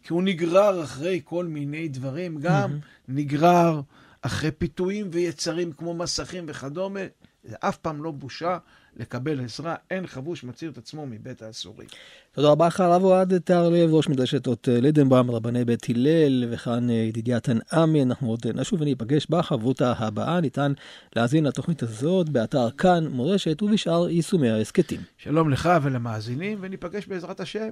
כי 0.03 0.13
הוא 0.13 0.23
נגרר 0.23 0.83
אחרי 0.83 1.21
כל 1.23 1.45
מיני 1.45 1.87
דברים, 1.87 2.37
גם 2.41 2.79
נגרר 3.07 3.81
אחרי 4.21 4.51
פיתויים 4.51 5.07
ויצרים 5.11 5.71
כמו 5.71 5.93
מסכים 5.93 6.45
וכדומה. 6.47 6.99
זה 7.43 7.55
אף 7.59 7.77
פעם 7.77 8.03
לא 8.03 8.11
בושה 8.11 8.57
לקבל 8.97 9.43
עזרה, 9.43 9.75
אין 9.91 10.07
חבוש 10.07 10.43
מצהיר 10.43 10.71
את 10.71 10.77
עצמו 10.77 11.05
מבית 11.05 11.41
האסורים. 11.41 11.87
תודה 12.31 12.49
רבה 12.49 12.67
לך, 12.67 12.79
הרב 12.79 13.03
אוהד 13.03 13.37
תהרלב, 13.37 13.93
ראש 13.93 14.09
מדרשת 14.09 14.47
אות 14.47 14.67
לידנבאום, 14.71 15.31
רבני 15.31 15.65
בית 15.65 15.89
הלל, 15.89 16.53
וכאן 16.53 16.89
אה, 16.89 16.95
ידידיה 16.95 17.39
תנעמי, 17.39 18.03
אנחנו 18.03 18.29
עוד 18.29 18.47
נשוב 18.47 18.81
וניפגש 18.81 19.27
בחברותה 19.29 19.93
הבאה. 19.97 20.41
ניתן 20.41 20.73
להאזין 21.15 21.43
לתוכנית 21.43 21.83
הזאת 21.83 22.29
באתר 22.29 22.71
כאן 22.71 23.07
מורשת 23.07 23.61
ובשאר 23.61 24.09
יישומי 24.09 24.49
ההסכתים. 24.49 25.01
שלום 25.17 25.49
לך 25.49 25.69
ולמאזינים, 25.81 26.57
וניפגש 26.61 27.07
בעזרת 27.07 27.39
השם 27.39 27.69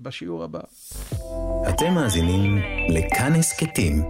בשיעור 0.00 0.44
הבא. 0.44 0.60
אתם 1.68 1.94
מאזינים 1.94 2.58
לכאן 2.88 3.32
הסכתים, 3.32 4.02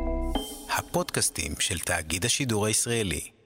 הפודקאסטים 0.79 1.53
של 1.59 1.79
תאגיד 1.79 2.25
השידור 2.25 2.67
הישראלי. 2.67 3.42